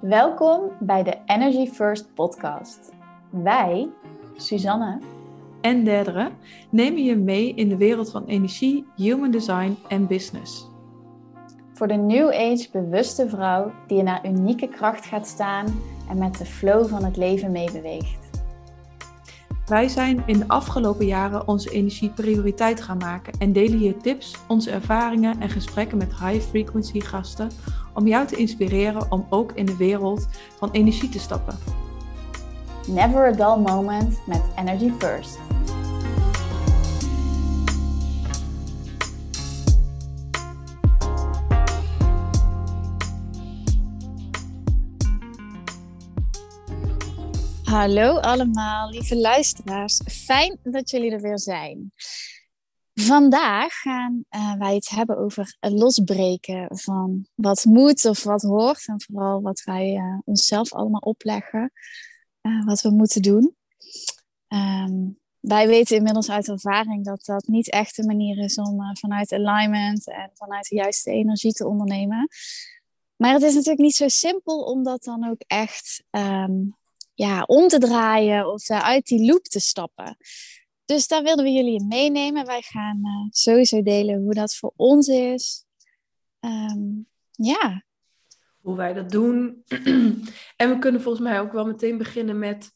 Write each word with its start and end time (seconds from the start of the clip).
Welkom 0.00 0.70
bij 0.80 1.02
de 1.02 1.18
Energy 1.26 1.70
First 1.70 2.14
podcast. 2.14 2.92
Wij, 3.30 3.88
Suzanne 4.36 5.00
en 5.60 5.84
Derdere, 5.84 6.30
nemen 6.70 7.04
je 7.04 7.16
mee 7.16 7.54
in 7.54 7.68
de 7.68 7.76
wereld 7.76 8.10
van 8.10 8.24
energie, 8.24 8.86
human 8.96 9.30
design 9.30 9.78
en 9.88 10.06
business. 10.06 10.66
Voor 11.72 11.88
de 11.88 11.94
New 11.94 12.28
Age 12.28 12.68
bewuste 12.72 13.28
vrouw 13.28 13.72
die 13.86 13.98
in 13.98 14.06
haar 14.06 14.26
unieke 14.26 14.68
kracht 14.68 15.06
gaat 15.06 15.26
staan 15.26 15.66
en 16.08 16.18
met 16.18 16.38
de 16.38 16.46
flow 16.46 16.86
van 16.86 17.04
het 17.04 17.16
leven 17.16 17.52
meebeweegt. 17.52 18.28
Wij 19.66 19.88
zijn 19.88 20.22
in 20.26 20.38
de 20.38 20.48
afgelopen 20.48 21.06
jaren 21.06 21.48
onze 21.48 21.70
energie 21.70 22.10
prioriteit 22.10 22.80
gaan 22.80 22.98
maken 22.98 23.32
en 23.38 23.52
delen 23.52 23.78
hier 23.78 23.96
tips, 23.96 24.36
onze 24.48 24.70
ervaringen 24.70 25.40
en 25.40 25.48
gesprekken 25.48 25.98
met 25.98 26.18
high 26.18 26.40
frequency 26.40 27.00
gasten 27.00 27.50
om 27.94 28.06
jou 28.06 28.26
te 28.26 28.36
inspireren 28.36 29.12
om 29.12 29.26
ook 29.30 29.52
in 29.52 29.66
de 29.66 29.76
wereld 29.76 30.28
van 30.58 30.70
energie 30.70 31.08
te 31.08 31.18
stappen. 31.18 31.58
Never 32.86 33.26
a 33.26 33.32
dull 33.32 33.62
moment 33.62 34.18
met 34.26 34.42
Energy 34.56 34.90
First. 34.98 35.38
Hallo 47.68 48.18
allemaal, 48.18 48.90
lieve 48.90 49.16
luisteraars. 49.16 50.00
Fijn 50.04 50.58
dat 50.62 50.90
jullie 50.90 51.10
er 51.10 51.20
weer 51.20 51.38
zijn. 51.38 51.92
Vandaag 53.00 53.72
gaan 53.72 54.24
uh, 54.30 54.54
wij 54.54 54.74
het 54.74 54.88
hebben 54.88 55.18
over 55.18 55.56
het 55.60 55.72
losbreken 55.72 56.78
van 56.78 57.26
wat 57.34 57.64
moet 57.64 58.04
of 58.04 58.22
wat 58.22 58.42
hoort. 58.42 58.86
En 58.86 59.02
vooral 59.02 59.42
wat 59.42 59.62
wij 59.64 59.94
uh, 59.94 60.18
onszelf 60.24 60.72
allemaal 60.72 61.00
opleggen, 61.00 61.72
uh, 62.42 62.64
wat 62.64 62.82
we 62.82 62.90
moeten 62.90 63.22
doen. 63.22 63.56
Um, 64.48 65.18
wij 65.40 65.66
weten 65.66 65.96
inmiddels 65.96 66.30
uit 66.30 66.48
ervaring 66.48 67.04
dat 67.04 67.24
dat 67.24 67.46
niet 67.46 67.70
echt 67.70 67.96
de 67.96 68.06
manier 68.06 68.38
is 68.38 68.56
om 68.56 68.96
vanuit 68.96 69.32
alignment 69.32 70.08
en 70.08 70.30
vanuit 70.34 70.68
de 70.68 70.76
juiste 70.76 71.10
energie 71.10 71.52
te 71.52 71.66
ondernemen. 71.66 72.28
Maar 73.16 73.32
het 73.32 73.42
is 73.42 73.54
natuurlijk 73.54 73.82
niet 73.82 73.96
zo 73.96 74.08
simpel 74.08 74.62
om 74.62 74.82
dat 74.82 75.04
dan 75.04 75.28
ook 75.28 75.42
echt 75.46 76.04
um, 76.10 76.76
ja, 77.14 77.42
om 77.42 77.68
te 77.68 77.78
draaien 77.78 78.52
of 78.52 78.70
uit 78.70 79.06
die 79.06 79.30
loop 79.30 79.42
te 79.42 79.60
stappen. 79.60 80.16
Dus 80.88 81.08
daar 81.08 81.22
wilden 81.22 81.44
we 81.44 81.50
jullie 81.50 81.80
in 81.80 81.88
meenemen. 81.88 82.46
Wij 82.46 82.62
gaan 82.62 82.98
uh, 83.02 83.26
sowieso 83.30 83.82
delen 83.82 84.22
hoe 84.22 84.34
dat 84.34 84.56
voor 84.56 84.72
ons 84.76 85.08
is. 85.08 85.64
Um, 86.40 87.06
ja. 87.30 87.84
Hoe 88.60 88.76
wij 88.76 88.92
dat 88.92 89.10
doen. 89.10 89.64
en 90.56 90.68
we 90.68 90.76
kunnen 90.78 91.02
volgens 91.02 91.24
mij 91.24 91.40
ook 91.40 91.52
wel 91.52 91.66
meteen 91.66 91.98
beginnen 91.98 92.38
met. 92.38 92.72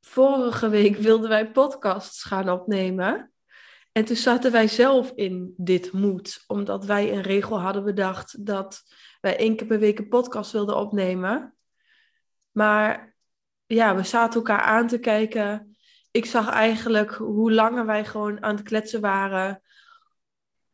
Vorige 0.00 0.68
week 0.68 0.96
wilden 0.96 1.28
wij 1.28 1.50
podcasts 1.50 2.22
gaan 2.22 2.48
opnemen. 2.48 3.32
En 3.92 4.04
toen 4.04 4.16
zaten 4.16 4.52
wij 4.52 4.68
zelf 4.68 5.12
in 5.14 5.54
dit 5.56 5.92
moed, 5.92 6.44
omdat 6.46 6.84
wij 6.84 7.12
een 7.12 7.22
regel 7.22 7.60
hadden 7.60 7.84
bedacht 7.84 8.46
dat 8.46 8.82
wij 9.20 9.36
één 9.36 9.56
keer 9.56 9.66
per 9.66 9.78
week 9.78 9.98
een 9.98 10.08
podcast 10.08 10.52
wilden 10.52 10.76
opnemen. 10.76 11.54
Maar 12.50 13.16
ja, 13.66 13.96
we 13.96 14.02
zaten 14.02 14.40
elkaar 14.40 14.62
aan 14.62 14.86
te 14.86 14.98
kijken 14.98 15.69
ik 16.10 16.26
zag 16.26 16.48
eigenlijk 16.48 17.10
hoe 17.10 17.52
langer 17.52 17.86
wij 17.86 18.04
gewoon 18.04 18.42
aan 18.42 18.56
het 18.56 18.64
kletsen 18.64 19.00
waren. 19.00 19.62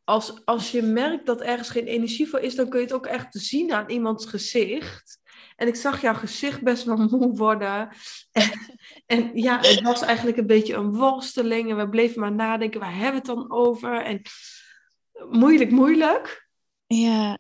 Als, 0.04 0.44
als 0.44 0.70
je 0.70 0.82
merkt 0.82 1.26
dat 1.26 1.40
ergens 1.40 1.70
geen 1.70 1.86
energie 1.86 2.28
voor 2.28 2.38
is, 2.38 2.54
dan 2.54 2.68
kun 2.68 2.78
je 2.78 2.84
het 2.84 2.94
ook 2.94 3.06
echt 3.06 3.26
zien 3.30 3.72
aan 3.72 3.90
iemands 3.90 4.26
gezicht. 4.26 5.20
En 5.56 5.66
ik 5.66 5.74
zag 5.74 6.00
jouw 6.00 6.14
gezicht 6.14 6.62
best 6.62 6.84
wel 6.84 6.96
moe 7.10 7.36
worden. 7.36 7.88
En, 8.32 8.50
en, 9.06 9.30
ja, 9.34 9.58
het 9.60 9.80
was 9.80 10.02
eigenlijk 10.02 10.36
een 10.36 10.46
beetje 10.46 10.74
een 10.74 10.94
worsteling. 10.94 11.70
En 11.70 11.76
we 11.76 11.88
bleven 11.88 12.20
maar 12.20 12.32
nadenken, 12.32 12.80
waar 12.80 12.94
hebben 12.94 13.22
we 13.22 13.30
het 13.30 13.38
dan 13.38 13.52
over? 13.52 14.02
En 14.02 14.22
moeilijk, 15.30 15.70
moeilijk. 15.70 16.48
Ja, 16.86 17.38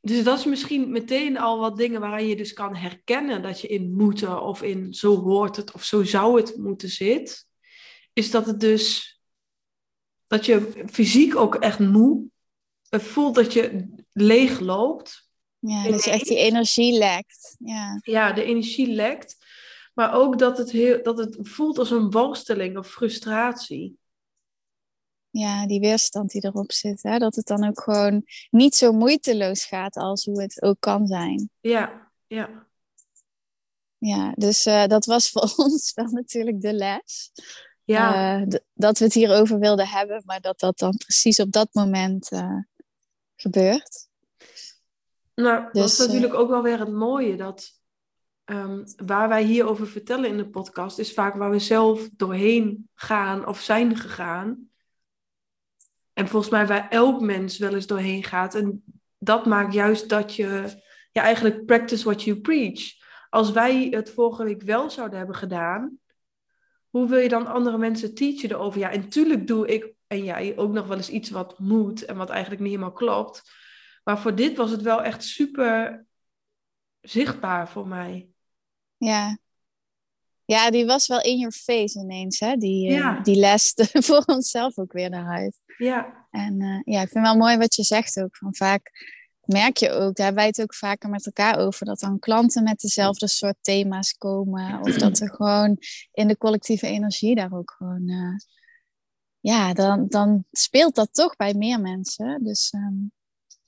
dus 0.00 0.24
dat 0.24 0.38
is 0.38 0.44
misschien 0.44 0.90
meteen 0.90 1.38
al 1.38 1.58
wat 1.58 1.76
dingen 1.76 2.00
waaraan 2.00 2.26
je 2.26 2.36
dus 2.36 2.52
kan 2.52 2.76
herkennen 2.76 3.42
dat 3.42 3.60
je 3.60 3.68
in 3.68 3.94
moeten 3.94 4.42
of 4.42 4.62
in 4.62 4.94
zo 4.94 5.22
hoort 5.22 5.56
het 5.56 5.72
of 5.72 5.84
zo 5.84 6.04
zou 6.04 6.40
het 6.40 6.56
moeten 6.56 6.88
zit. 6.88 7.46
Is 8.12 8.30
dat 8.30 8.46
het 8.46 8.60
dus 8.60 9.16
dat 10.26 10.46
je 10.46 10.84
fysiek 10.90 11.36
ook 11.36 11.54
echt 11.54 11.78
moe 11.78 12.26
voelt 12.90 13.34
dat 13.34 13.52
je 13.52 13.88
leeg 14.12 14.60
loopt. 14.60 15.28
Ja, 15.58 15.88
dat 15.88 16.04
je 16.04 16.10
echt 16.10 16.26
die 16.26 16.38
energie 16.38 16.98
lekt. 16.98 17.56
Ja. 17.58 18.00
ja, 18.02 18.32
de 18.32 18.44
energie 18.44 18.92
lekt. 18.92 19.36
Maar 19.94 20.14
ook 20.14 20.38
dat 20.38 20.58
het, 20.58 20.70
heel, 20.70 21.02
dat 21.02 21.18
het 21.18 21.38
voelt 21.40 21.78
als 21.78 21.90
een 21.90 22.10
worsteling 22.10 22.78
of 22.78 22.90
frustratie 22.90 23.98
ja, 25.30 25.66
die 25.66 25.80
weerstand 25.80 26.30
die 26.30 26.44
erop 26.44 26.72
zit. 26.72 27.02
Hè? 27.02 27.18
Dat 27.18 27.34
het 27.34 27.46
dan 27.46 27.66
ook 27.66 27.80
gewoon 27.80 28.24
niet 28.50 28.74
zo 28.74 28.92
moeiteloos 28.92 29.64
gaat 29.64 29.96
als 29.96 30.24
hoe 30.24 30.42
het 30.42 30.62
ook 30.62 30.76
kan 30.80 31.06
zijn. 31.06 31.50
Ja, 31.60 32.10
ja. 32.26 32.66
Ja, 33.98 34.32
dus 34.36 34.66
uh, 34.66 34.86
dat 34.86 35.04
was 35.04 35.30
voor 35.32 35.52
ons 35.56 35.94
wel 35.94 36.10
natuurlijk 36.10 36.60
de 36.60 36.72
les. 36.72 37.32
Ja. 37.84 38.38
Uh, 38.40 38.46
dat 38.74 38.98
we 38.98 39.04
het 39.04 39.14
hierover 39.14 39.58
wilden 39.58 39.88
hebben, 39.88 40.22
maar 40.24 40.40
dat 40.40 40.60
dat 40.60 40.78
dan 40.78 40.96
precies 40.96 41.40
op 41.40 41.52
dat 41.52 41.68
moment 41.72 42.32
uh, 42.32 42.58
gebeurt. 43.36 44.08
Nou, 45.34 45.62
dus, 45.72 45.72
dat 45.72 45.90
is 45.90 45.98
natuurlijk 45.98 46.34
ook 46.34 46.48
wel 46.48 46.62
weer 46.62 46.78
het 46.78 46.92
mooie. 46.92 47.36
Dat 47.36 47.78
um, 48.44 48.84
waar 49.06 49.28
wij 49.28 49.42
hierover 49.42 49.86
vertellen 49.86 50.28
in 50.28 50.36
de 50.36 50.48
podcast, 50.48 50.98
is 50.98 51.12
vaak 51.12 51.34
waar 51.34 51.50
we 51.50 51.58
zelf 51.58 52.08
doorheen 52.12 52.88
gaan 52.94 53.46
of 53.46 53.60
zijn 53.60 53.96
gegaan. 53.96 54.68
En 56.18 56.28
volgens 56.28 56.52
mij 56.52 56.66
waar 56.66 56.88
elk 56.88 57.20
mens 57.20 57.58
wel 57.58 57.74
eens 57.74 57.86
doorheen 57.86 58.24
gaat. 58.24 58.54
En 58.54 58.84
dat 59.18 59.46
maakt 59.46 59.72
juist 59.72 60.08
dat 60.08 60.34
je 60.34 60.80
ja, 61.12 61.22
eigenlijk 61.22 61.66
practice 61.66 62.04
what 62.04 62.22
you 62.22 62.40
preach. 62.40 62.80
Als 63.30 63.52
wij 63.52 63.86
het 63.90 64.10
vorige 64.10 64.44
week 64.44 64.62
wel 64.62 64.90
zouden 64.90 65.18
hebben 65.18 65.36
gedaan, 65.36 65.98
hoe 66.90 67.08
wil 67.08 67.18
je 67.18 67.28
dan 67.28 67.46
andere 67.46 67.78
mensen 67.78 68.14
teachen 68.14 68.50
erover? 68.50 68.80
Ja, 68.80 68.90
en 68.90 69.08
tuurlijk 69.08 69.46
doe 69.46 69.66
ik 69.68 69.92
en 70.06 70.24
jij 70.24 70.56
ook 70.56 70.72
nog 70.72 70.86
wel 70.86 70.96
eens 70.96 71.10
iets 71.10 71.30
wat 71.30 71.58
moet 71.58 72.04
en 72.04 72.16
wat 72.16 72.30
eigenlijk 72.30 72.60
niet 72.60 72.70
helemaal 72.70 72.92
klopt. 72.92 73.52
Maar 74.04 74.18
voor 74.18 74.34
dit 74.34 74.56
was 74.56 74.70
het 74.70 74.82
wel 74.82 75.02
echt 75.02 75.24
super 75.24 76.06
zichtbaar 77.00 77.68
voor 77.68 77.88
mij. 77.88 78.28
Ja, 78.96 79.38
ja, 80.48 80.70
die 80.70 80.86
was 80.86 81.06
wel 81.06 81.20
in 81.20 81.38
your 81.38 81.52
face 81.52 81.98
ineens, 81.98 82.38
hè? 82.38 82.56
Die, 82.56 82.90
uh, 82.90 83.22
die 83.22 83.36
les 83.36 83.74
voor 84.06 84.22
onszelf 84.26 84.78
ook 84.78 84.92
weer 84.92 85.12
eruit. 85.12 85.60
Ja. 85.78 86.26
En 86.30 86.60
uh, 86.60 86.80
ja, 86.84 87.02
ik 87.02 87.08
vind 87.08 87.24
wel 87.24 87.36
mooi 87.36 87.56
wat 87.56 87.74
je 87.74 87.82
zegt 87.82 88.20
ook. 88.20 88.36
Van 88.36 88.54
vaak 88.54 88.90
merk 89.44 89.76
je 89.76 89.90
ook, 89.90 90.14
daar 90.16 90.26
hebben 90.26 90.34
wij 90.34 90.46
het 90.46 90.62
ook 90.62 90.74
vaker 90.74 91.10
met 91.10 91.26
elkaar 91.26 91.58
over, 91.58 91.86
dat 91.86 91.98
dan 91.98 92.18
klanten 92.18 92.62
met 92.62 92.80
dezelfde 92.80 93.28
soort 93.28 93.56
thema's 93.60 94.12
komen. 94.12 94.80
Of 94.80 94.94
dat 94.94 95.18
er 95.18 95.34
gewoon 95.34 95.76
in 96.12 96.28
de 96.28 96.36
collectieve 96.36 96.86
energie 96.86 97.34
daar 97.34 97.52
ook 97.52 97.74
gewoon... 97.76 98.08
Uh, 98.08 98.36
ja, 99.40 99.72
dan, 99.72 100.06
dan 100.08 100.44
speelt 100.50 100.94
dat 100.94 101.08
toch 101.12 101.36
bij 101.36 101.54
meer 101.54 101.80
mensen. 101.80 102.44
Dus 102.44 102.72
um, 102.72 103.12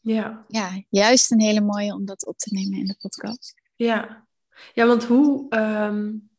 ja. 0.00 0.44
ja, 0.48 0.84
juist 0.88 1.30
een 1.30 1.40
hele 1.40 1.60
mooie 1.60 1.94
om 1.94 2.04
dat 2.04 2.26
op 2.26 2.38
te 2.38 2.54
nemen 2.54 2.78
in 2.78 2.86
de 2.86 2.96
podcast. 2.98 3.54
Ja, 3.76 4.26
ja 4.72 4.86
want 4.86 5.04
hoe... 5.04 5.46
Um 5.56 6.29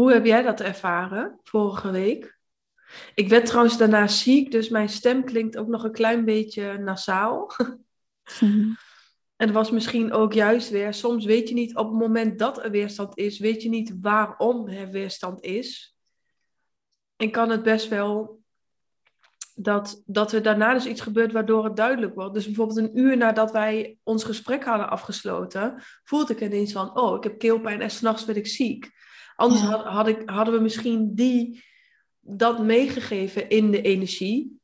hoe 0.00 0.12
heb 0.12 0.24
jij 0.24 0.42
dat 0.42 0.60
ervaren 0.60 1.40
vorige 1.42 1.90
week? 1.90 2.38
Ik 3.14 3.28
werd 3.28 3.46
trouwens 3.46 3.78
daarna 3.78 4.06
ziek, 4.06 4.50
dus 4.50 4.68
mijn 4.68 4.88
stem 4.88 5.24
klinkt 5.24 5.56
ook 5.56 5.68
nog 5.68 5.84
een 5.84 5.92
klein 5.92 6.24
beetje 6.24 6.78
nasaal. 6.78 7.50
Mhm. 8.40 8.68
En 9.36 9.46
het 9.46 9.50
was 9.50 9.70
misschien 9.70 10.12
ook 10.12 10.32
juist 10.32 10.70
weer, 10.70 10.94
soms 10.94 11.24
weet 11.24 11.48
je 11.48 11.54
niet 11.54 11.76
op 11.76 11.88
het 11.88 11.98
moment 11.98 12.38
dat 12.38 12.64
er 12.64 12.70
weerstand 12.70 13.18
is, 13.18 13.38
weet 13.38 13.62
je 13.62 13.68
niet 13.68 13.94
waarom 14.00 14.68
er 14.68 14.90
weerstand 14.90 15.42
is. 15.42 15.96
En 17.16 17.30
kan 17.30 17.50
het 17.50 17.62
best 17.62 17.88
wel 17.88 18.42
dat, 19.54 20.02
dat 20.06 20.32
er 20.32 20.42
daarna 20.42 20.74
dus 20.74 20.86
iets 20.86 21.00
gebeurt 21.00 21.32
waardoor 21.32 21.64
het 21.64 21.76
duidelijk 21.76 22.14
wordt. 22.14 22.34
Dus 22.34 22.44
bijvoorbeeld 22.44 22.78
een 22.78 22.98
uur 22.98 23.16
nadat 23.16 23.50
wij 23.50 23.98
ons 24.02 24.24
gesprek 24.24 24.64
hadden 24.64 24.90
afgesloten, 24.90 25.82
voelde 26.04 26.32
ik 26.32 26.40
ineens 26.40 26.72
van, 26.72 26.96
oh, 26.96 27.16
ik 27.16 27.22
heb 27.22 27.38
keelpijn 27.38 27.80
en 27.80 27.90
s'nachts 27.90 28.24
werd 28.24 28.38
ik 28.38 28.46
ziek. 28.46 28.99
Anders 29.40 29.60
had, 29.60 29.84
had 29.84 30.08
ik, 30.08 30.22
hadden 30.28 30.54
we 30.54 30.60
misschien 30.60 31.14
die, 31.14 31.64
dat 32.20 32.58
meegegeven 32.62 33.48
in 33.48 33.70
de 33.70 33.82
energie. 33.82 34.60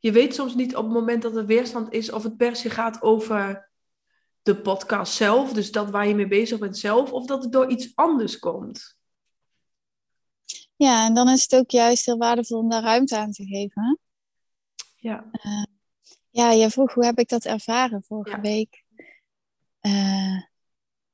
Je 0.00 0.12
weet 0.12 0.34
soms 0.34 0.54
niet 0.54 0.76
op 0.76 0.84
het 0.84 0.92
moment 0.92 1.22
dat 1.22 1.36
er 1.36 1.46
weerstand 1.46 1.92
is 1.92 2.10
of 2.10 2.22
het 2.22 2.36
per 2.36 2.56
se 2.56 2.70
gaat 2.70 3.02
over 3.02 3.70
de 4.42 4.60
podcast 4.60 5.12
zelf, 5.12 5.52
dus 5.52 5.70
dat 5.72 5.90
waar 5.90 6.08
je 6.08 6.14
mee 6.14 6.28
bezig 6.28 6.58
bent 6.58 6.78
zelf, 6.78 7.12
of 7.12 7.26
dat 7.26 7.42
het 7.42 7.52
door 7.52 7.70
iets 7.70 7.92
anders 7.94 8.38
komt. 8.38 8.96
Ja, 10.76 11.06
en 11.06 11.14
dan 11.14 11.28
is 11.28 11.42
het 11.42 11.54
ook 11.54 11.70
juist 11.70 12.06
heel 12.06 12.18
waardevol 12.18 12.58
om 12.58 12.68
daar 12.70 12.82
ruimte 12.82 13.16
aan 13.16 13.32
te 13.32 13.44
geven. 13.46 13.98
Ja. 14.96 15.30
Uh, 15.32 15.62
ja, 16.30 16.50
je 16.50 16.70
vroeg 16.70 16.94
hoe 16.94 17.04
heb 17.04 17.18
ik 17.18 17.28
dat 17.28 17.44
ervaren 17.44 18.02
vorige 18.04 18.36
Ja. 18.36 18.40
week. 18.42 18.84
uh, 19.80 20.42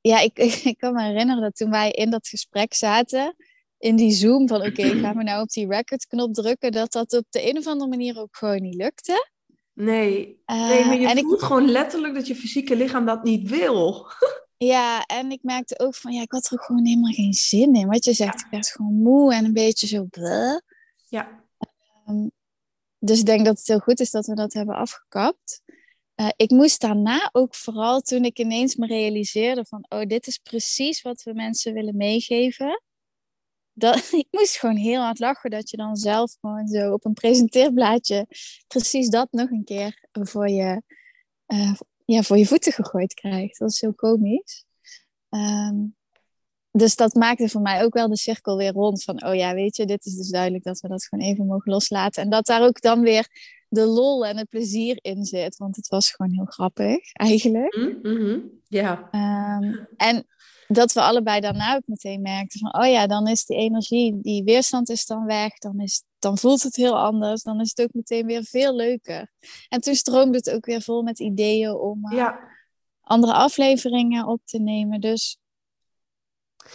ja, 0.07 0.19
ik, 0.29 0.37
ik, 0.63 0.77
kan 0.77 0.93
me 0.93 1.03
herinneren 1.03 1.41
dat 1.41 1.55
toen 1.55 1.69
wij 1.69 1.91
in 1.91 2.09
dat 2.09 2.27
gesprek 2.27 2.73
zaten, 2.73 3.35
in 3.77 3.95
die 3.95 4.11
Zoom 4.11 4.47
van 4.47 4.57
oké, 4.57 4.67
okay, 4.67 4.99
gaan 4.99 5.17
we 5.17 5.23
nou 5.23 5.41
op 5.41 5.49
die 5.49 5.67
record-knop 5.67 6.33
drukken, 6.33 6.71
dat 6.71 6.91
dat 6.91 7.13
op 7.13 7.25
de 7.29 7.49
een 7.49 7.57
of 7.57 7.67
andere 7.67 7.89
manier 7.89 8.19
ook 8.19 8.35
gewoon 8.37 8.61
niet 8.61 8.75
lukte. 8.75 9.29
Nee, 9.73 10.41
nee 10.45 10.85
maar 10.85 10.99
je 10.99 11.15
uh, 11.15 11.21
voelt 11.21 11.41
ik... 11.41 11.45
gewoon 11.45 11.69
letterlijk 11.69 12.13
dat 12.13 12.27
je 12.27 12.35
fysieke 12.35 12.75
lichaam 12.75 13.05
dat 13.05 13.23
niet 13.23 13.49
wil. 13.49 14.05
Ja, 14.57 15.05
en 15.05 15.31
ik 15.31 15.39
merkte 15.43 15.79
ook 15.79 15.95
van, 15.95 16.11
ja, 16.11 16.21
ik 16.21 16.31
had 16.31 16.45
er 16.45 16.53
ook 16.53 16.63
gewoon 16.63 16.85
helemaal 16.85 17.11
geen 17.11 17.33
zin 17.33 17.75
in. 17.75 17.87
Wat 17.87 18.05
je 18.05 18.13
zegt, 18.13 18.39
ik 18.39 18.47
werd 18.51 18.67
gewoon 18.67 18.93
moe 18.93 19.33
en 19.33 19.45
een 19.45 19.53
beetje 19.53 19.87
zo 19.87 20.03
bleh. 20.03 20.57
Ja. 21.09 21.43
Um, 22.07 22.31
dus 22.99 23.19
ik 23.19 23.25
denk 23.25 23.45
dat 23.45 23.57
het 23.57 23.67
heel 23.67 23.79
goed 23.79 23.99
is 23.99 24.11
dat 24.11 24.25
we 24.25 24.35
dat 24.35 24.53
hebben 24.53 24.75
afgekapt. 24.75 25.61
Uh, 26.15 26.29
ik 26.35 26.49
moest 26.49 26.81
daarna 26.81 27.29
ook 27.31 27.55
vooral 27.55 28.01
toen 28.01 28.23
ik 28.23 28.39
ineens 28.39 28.75
me 28.75 28.87
realiseerde 28.87 29.65
van, 29.65 29.85
oh, 29.89 30.01
dit 30.01 30.27
is 30.27 30.37
precies 30.37 31.01
wat 31.01 31.23
we 31.23 31.33
mensen 31.33 31.73
willen 31.73 31.97
meegeven. 31.97 32.81
Dat, 33.73 34.11
ik 34.23 34.27
moest 34.31 34.57
gewoon 34.57 34.75
heel 34.75 35.01
hard 35.01 35.19
lachen 35.19 35.49
dat 35.49 35.69
je 35.69 35.77
dan 35.77 35.95
zelf 35.95 36.35
gewoon 36.39 36.67
zo 36.67 36.93
op 36.93 37.05
een 37.05 37.13
presenteerblaadje 37.13 38.27
precies 38.67 39.09
dat 39.09 39.31
nog 39.31 39.49
een 39.49 39.63
keer 39.63 40.07
voor 40.11 40.49
je, 40.49 40.81
uh, 41.47 41.73
ja, 42.05 42.21
voor 42.21 42.37
je 42.37 42.45
voeten 42.45 42.71
gegooid 42.71 43.13
krijgt. 43.13 43.59
Dat 43.59 43.71
is 43.71 43.81
heel 43.81 43.95
komisch. 43.95 44.65
Um, 45.29 45.95
dus 46.71 46.95
dat 46.95 47.13
maakte 47.13 47.49
voor 47.49 47.61
mij 47.61 47.83
ook 47.83 47.93
wel 47.93 48.07
de 48.07 48.17
cirkel 48.17 48.57
weer 48.57 48.71
rond. 48.71 49.03
Van, 49.03 49.25
oh 49.25 49.35
ja, 49.35 49.53
weet 49.53 49.75
je, 49.75 49.85
dit 49.85 50.05
is 50.05 50.15
dus 50.15 50.29
duidelijk 50.29 50.63
dat 50.63 50.79
we 50.79 50.87
dat 50.87 51.05
gewoon 51.05 51.25
even 51.25 51.45
mogen 51.45 51.71
loslaten. 51.71 52.23
En 52.23 52.29
dat 52.29 52.45
daar 52.45 52.61
ook 52.61 52.81
dan 52.81 53.01
weer 53.01 53.27
de 53.75 53.85
lol 53.85 54.25
en 54.25 54.37
het 54.37 54.49
plezier 54.49 54.97
in 55.01 55.25
zit. 55.25 55.57
Want 55.57 55.75
het 55.75 55.87
was 55.87 56.11
gewoon 56.11 56.33
heel 56.33 56.45
grappig, 56.45 57.11
eigenlijk. 57.13 57.75
Mm 57.75 57.99
-hmm. 58.01 58.51
Ja. 58.67 59.09
Um, 59.11 59.87
en 59.97 60.25
dat 60.67 60.93
we 60.93 61.01
allebei 61.01 61.39
daarna 61.39 61.75
ook 61.75 61.85
meteen 61.85 62.21
merkten 62.21 62.59
van, 62.59 62.81
oh 62.81 62.87
ja, 62.91 63.07
dan 63.07 63.27
is 63.27 63.45
die 63.45 63.57
energie, 63.57 64.21
die 64.21 64.43
weerstand 64.43 64.89
is 64.89 65.05
dan 65.05 65.25
weg. 65.25 65.57
Dan, 65.57 65.79
is, 65.79 66.03
dan 66.19 66.37
voelt 66.37 66.63
het 66.63 66.75
heel 66.75 66.99
anders. 66.99 67.43
Dan 67.43 67.61
is 67.61 67.69
het 67.75 67.81
ook 67.81 67.93
meteen 67.93 68.25
weer 68.25 68.43
veel 68.43 68.75
leuker. 68.75 69.31
En 69.69 69.81
toen 69.81 69.95
stroomde 69.95 70.37
het 70.37 70.51
ook 70.51 70.65
weer 70.65 70.81
vol 70.81 71.01
met 71.01 71.19
ideeën 71.19 71.73
om 71.73 72.11
uh, 72.11 72.17
ja. 72.17 72.39
andere 73.01 73.33
afleveringen 73.33 74.27
op 74.27 74.41
te 74.45 74.59
nemen. 74.59 75.01
Dus 75.01 75.37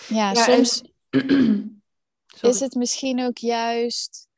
ja, 0.08 0.32
Ja, 0.32 0.35
soms 0.35 0.82
en- 1.11 1.82
is 2.41 2.61
het 2.61 2.75
misschien 2.75 3.25
ook 3.25 3.38
juist 3.38 4.29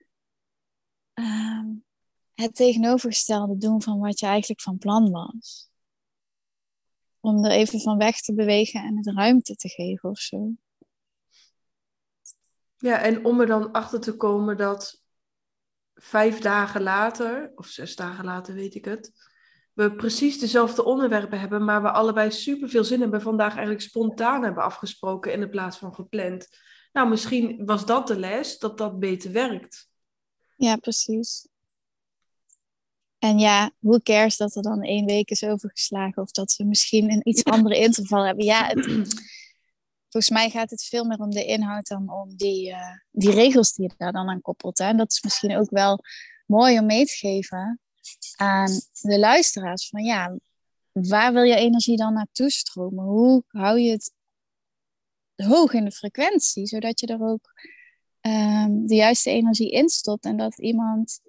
ehm, 1.12 1.68
het 2.42 2.54
tegenovergestelde 2.54 3.56
doen 3.56 3.82
van 3.82 3.98
wat 3.98 4.18
je 4.18 4.26
eigenlijk 4.26 4.60
van 4.60 4.78
plan 4.78 5.10
was. 5.10 5.70
Om 7.20 7.44
er 7.44 7.50
even 7.50 7.80
van 7.80 7.98
weg 7.98 8.20
te 8.20 8.34
bewegen 8.34 8.82
en 8.82 8.96
het 8.96 9.06
ruimte 9.06 9.56
te 9.56 9.68
geven 9.68 10.10
of 10.10 10.18
zo. 10.18 10.50
Ja, 12.76 12.98
en 12.98 13.24
om 13.24 13.40
er 13.40 13.46
dan 13.46 13.72
achter 13.72 14.00
te 14.00 14.16
komen 14.16 14.56
dat 14.56 15.02
vijf 15.94 16.38
dagen 16.38 16.82
later, 16.82 17.52
of 17.54 17.66
zes 17.66 17.96
dagen 17.96 18.24
later 18.24 18.54
weet 18.54 18.74
ik 18.74 18.84
het, 18.84 19.12
we 19.72 19.94
precies 19.94 20.38
dezelfde 20.38 20.84
onderwerpen 20.84 21.40
hebben, 21.40 21.64
maar 21.64 21.82
we 21.82 21.90
allebei 21.90 22.30
super 22.30 22.68
veel 22.68 22.84
zin 22.84 23.00
hebben 23.00 23.22
vandaag 23.22 23.50
eigenlijk 23.52 23.80
spontaan 23.80 24.42
hebben 24.42 24.62
afgesproken 24.62 25.32
in 25.32 25.50
plaats 25.50 25.78
van 25.78 25.94
gepland. 25.94 26.48
Nou, 26.92 27.08
misschien 27.08 27.66
was 27.66 27.86
dat 27.86 28.06
de 28.06 28.18
les, 28.18 28.58
dat 28.58 28.78
dat 28.78 28.98
beter 28.98 29.32
werkt. 29.32 29.90
Ja, 30.56 30.76
precies. 30.76 31.48
En 33.22 33.38
ja, 33.38 33.70
hoe 33.78 34.02
cares 34.02 34.36
dat 34.36 34.56
er 34.56 34.62
dan 34.62 34.82
één 34.82 35.04
week 35.04 35.30
is 35.30 35.42
overgeslagen 35.42 36.22
of 36.22 36.30
dat 36.30 36.54
we 36.56 36.64
misschien 36.64 37.10
een 37.10 37.28
iets 37.28 37.44
andere 37.44 37.78
interval 37.78 38.24
hebben. 38.24 38.44
Ja, 38.44 38.66
het, 38.66 38.86
volgens 40.10 40.30
mij 40.30 40.50
gaat 40.50 40.70
het 40.70 40.84
veel 40.84 41.04
meer 41.04 41.18
om 41.18 41.30
de 41.30 41.44
inhoud 41.44 41.86
dan 41.86 42.12
om 42.12 42.36
die, 42.36 42.70
uh, 42.70 42.96
die 43.10 43.30
regels 43.30 43.72
die 43.72 43.88
je 43.88 43.94
daar 43.96 44.12
dan 44.12 44.28
aan 44.28 44.40
koppelt. 44.40 44.78
Hè? 44.78 44.84
En 44.84 44.96
dat 44.96 45.10
is 45.10 45.22
misschien 45.22 45.56
ook 45.56 45.70
wel 45.70 45.98
mooi 46.46 46.78
om 46.78 46.86
mee 46.86 47.06
te 47.06 47.12
geven 47.12 47.80
aan 48.36 48.80
de 49.00 49.18
luisteraars. 49.18 49.88
Van 49.88 50.04
ja, 50.04 50.36
waar 50.92 51.32
wil 51.32 51.42
je 51.42 51.56
energie 51.56 51.96
dan 51.96 52.12
naartoe 52.12 52.50
stromen? 52.50 53.04
Hoe 53.04 53.44
hou 53.48 53.78
je 53.78 53.90
het 53.90 54.12
hoog 55.34 55.72
in 55.72 55.84
de 55.84 55.92
frequentie, 55.92 56.66
zodat 56.66 57.00
je 57.00 57.06
er 57.06 57.22
ook 57.22 57.52
um, 58.20 58.86
de 58.86 58.94
juiste 58.94 59.30
energie 59.30 59.70
in 59.70 59.88
stopt 59.88 60.24
en 60.24 60.36
dat 60.36 60.58
iemand 60.58 61.20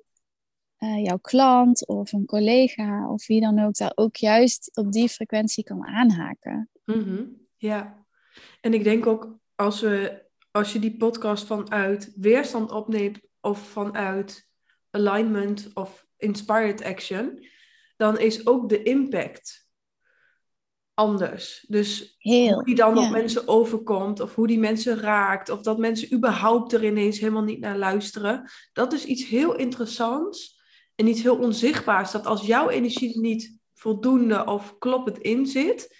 uh, 0.83 1.03
jouw 1.03 1.17
klant 1.17 1.87
of 1.87 2.13
een 2.13 2.25
collega 2.25 3.09
of 3.09 3.27
wie 3.27 3.41
dan 3.41 3.59
ook 3.59 3.77
daar 3.77 3.91
ook 3.95 4.15
juist 4.15 4.71
op 4.73 4.91
die 4.91 5.09
frequentie 5.09 5.63
kan 5.63 5.85
aanhaken. 5.85 6.69
Mm 6.85 7.03
-hmm. 7.03 7.41
Ja, 7.57 8.05
en 8.61 8.73
ik 8.73 8.83
denk 8.83 9.07
ook 9.07 9.37
als, 9.55 9.81
we, 9.81 10.23
als 10.51 10.73
je 10.73 10.79
die 10.79 10.97
podcast 10.97 11.45
vanuit 11.45 12.13
weerstand 12.15 12.71
opneemt 12.71 13.19
of 13.41 13.59
vanuit 13.59 14.47
alignment 14.89 15.71
of 15.73 16.05
inspired 16.17 16.83
action, 16.83 17.47
dan 17.97 18.19
is 18.19 18.47
ook 18.47 18.69
de 18.69 18.83
impact 18.83 19.67
anders. 20.93 21.65
Dus 21.67 22.15
Heel, 22.17 22.53
hoe 22.53 22.63
die 22.63 22.75
dan 22.75 22.97
op 22.97 23.09
mensen 23.09 23.47
overkomt, 23.47 24.19
of 24.19 24.35
hoe 24.35 24.47
die 24.47 24.59
mensen 24.59 24.99
raakt, 24.99 25.49
of 25.49 25.61
dat 25.61 25.77
mensen 25.77 26.13
überhaupt 26.13 26.73
er 26.73 26.85
ineens 26.85 27.19
helemaal 27.19 27.43
niet 27.43 27.59
naar 27.59 27.77
luisteren, 27.77 28.51
dat 28.73 28.93
is 28.93 29.05
iets 29.05 29.25
heel 29.25 29.55
interessants 29.55 30.61
en 30.95 31.07
iets 31.07 31.21
heel 31.21 31.37
onzichtbaars. 31.37 32.11
Dat 32.11 32.25
als 32.25 32.45
jouw 32.45 32.69
energie 32.69 33.13
er 33.13 33.19
niet 33.19 33.57
voldoende 33.73 34.45
of 34.45 34.77
kloppend 34.77 35.17
in 35.17 35.45
zit, 35.45 35.97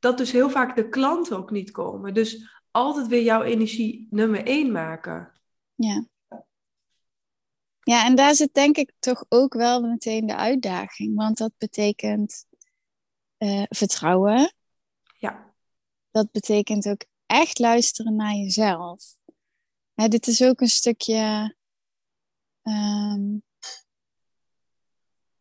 dat 0.00 0.18
dus 0.18 0.32
heel 0.32 0.50
vaak 0.50 0.76
de 0.76 0.88
klanten 0.88 1.36
ook 1.36 1.50
niet 1.50 1.70
komen. 1.70 2.14
Dus 2.14 2.58
altijd 2.70 3.06
weer 3.06 3.22
jouw 3.22 3.42
energie 3.42 4.06
nummer 4.10 4.46
één 4.46 4.72
maken. 4.72 5.40
Ja. 5.74 6.06
Ja, 7.80 8.04
en 8.04 8.14
daar 8.14 8.34
zit 8.34 8.54
denk 8.54 8.76
ik 8.76 8.92
toch 8.98 9.24
ook 9.28 9.54
wel 9.54 9.80
meteen 9.80 10.26
de 10.26 10.36
uitdaging. 10.36 11.16
Want 11.16 11.38
dat 11.38 11.52
betekent 11.58 12.46
uh, 13.38 13.62
vertrouwen. 13.68 14.52
Ja. 15.18 15.54
Dat 16.10 16.30
betekent 16.30 16.88
ook 16.88 17.04
echt 17.26 17.58
luisteren 17.58 18.16
naar 18.16 18.34
jezelf. 18.34 19.16
Hè, 19.94 20.08
dit 20.08 20.26
is 20.26 20.42
ook 20.42 20.60
een 20.60 20.68
stukje. 20.68 21.54
Um, 22.62 23.42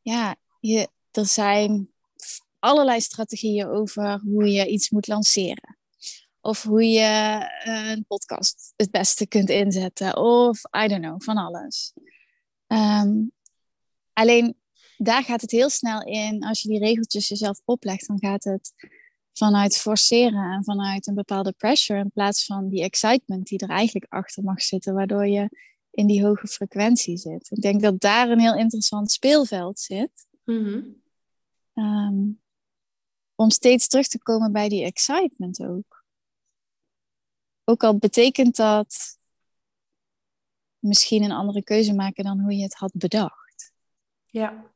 ja, 0.05 0.35
je, 0.59 0.89
er 1.11 1.25
zijn 1.25 1.89
allerlei 2.59 3.01
strategieën 3.01 3.67
over 3.67 4.19
hoe 4.19 4.51
je 4.51 4.67
iets 4.67 4.89
moet 4.89 5.07
lanceren. 5.07 5.77
Of 6.41 6.63
hoe 6.63 6.89
je 6.89 7.39
uh, 7.65 7.89
een 7.89 8.05
podcast 8.07 8.73
het 8.75 8.91
beste 8.91 9.27
kunt 9.27 9.49
inzetten. 9.49 10.17
Of 10.17 10.61
I 10.83 10.87
don't 10.87 11.01
know, 11.01 11.21
van 11.21 11.37
alles. 11.37 11.93
Um, 12.67 13.31
alleen 14.13 14.55
daar 14.97 15.23
gaat 15.23 15.41
het 15.41 15.51
heel 15.51 15.69
snel 15.69 16.03
in. 16.03 16.43
Als 16.43 16.61
je 16.61 16.69
die 16.69 16.79
regeltjes 16.79 17.27
jezelf 17.27 17.61
oplegt, 17.65 18.07
dan 18.07 18.19
gaat 18.19 18.43
het 18.43 18.73
vanuit 19.33 19.77
forceren 19.77 20.51
en 20.51 20.63
vanuit 20.63 21.07
een 21.07 21.15
bepaalde 21.15 21.51
pressure. 21.51 21.99
In 21.99 22.11
plaats 22.11 22.45
van 22.45 22.69
die 22.69 22.83
excitement 22.83 23.47
die 23.47 23.59
er 23.59 23.69
eigenlijk 23.69 24.05
achter 24.13 24.43
mag 24.43 24.61
zitten, 24.61 24.93
waardoor 24.93 25.27
je 25.27 25.49
in 25.95 26.07
die 26.07 26.25
hoge 26.25 26.47
frequentie 26.47 27.17
zit. 27.17 27.51
Ik 27.51 27.61
denk 27.61 27.81
dat 27.81 27.99
daar 27.99 28.29
een 28.29 28.39
heel 28.39 28.55
interessant 28.55 29.11
speelveld 29.11 29.79
zit. 29.79 30.27
Mm 30.43 30.63
-hmm. 30.63 31.01
um, 31.73 32.41
om 33.35 33.49
steeds 33.49 33.87
terug 33.87 34.07
te 34.07 34.19
komen 34.19 34.51
bij 34.51 34.69
die 34.69 34.83
excitement 34.83 35.63
ook. 35.63 36.03
Ook 37.63 37.83
al 37.83 37.97
betekent 37.97 38.55
dat 38.55 39.19
misschien 40.79 41.23
een 41.23 41.31
andere 41.31 41.63
keuze 41.63 41.93
maken 41.93 42.23
dan 42.23 42.39
hoe 42.39 42.55
je 42.55 42.63
het 42.63 42.73
had 42.73 42.91
bedacht. 42.93 43.73
Ja. 44.25 44.73